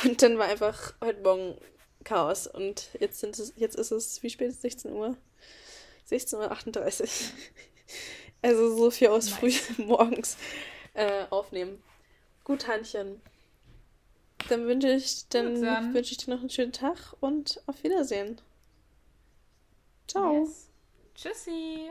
[0.05, 1.57] Und dann war einfach heute Morgen
[2.05, 2.47] Chaos.
[2.47, 4.63] Und jetzt, sind es, jetzt ist es, wie spät ist es?
[4.63, 5.17] 16 Uhr?
[6.11, 7.09] 16.38 Uhr.
[8.43, 9.61] Also so viel aus nice.
[9.61, 10.37] früh morgens
[10.95, 11.83] äh, aufnehmen.
[12.45, 13.21] Gut, Hannchen.
[14.49, 15.93] Dann wünsche ich, dann, dann.
[15.93, 18.41] wünsche ich dir noch einen schönen Tag und auf Wiedersehen.
[20.07, 20.45] Ciao.
[20.45, 20.71] Yes.
[21.15, 21.91] Tschüssi.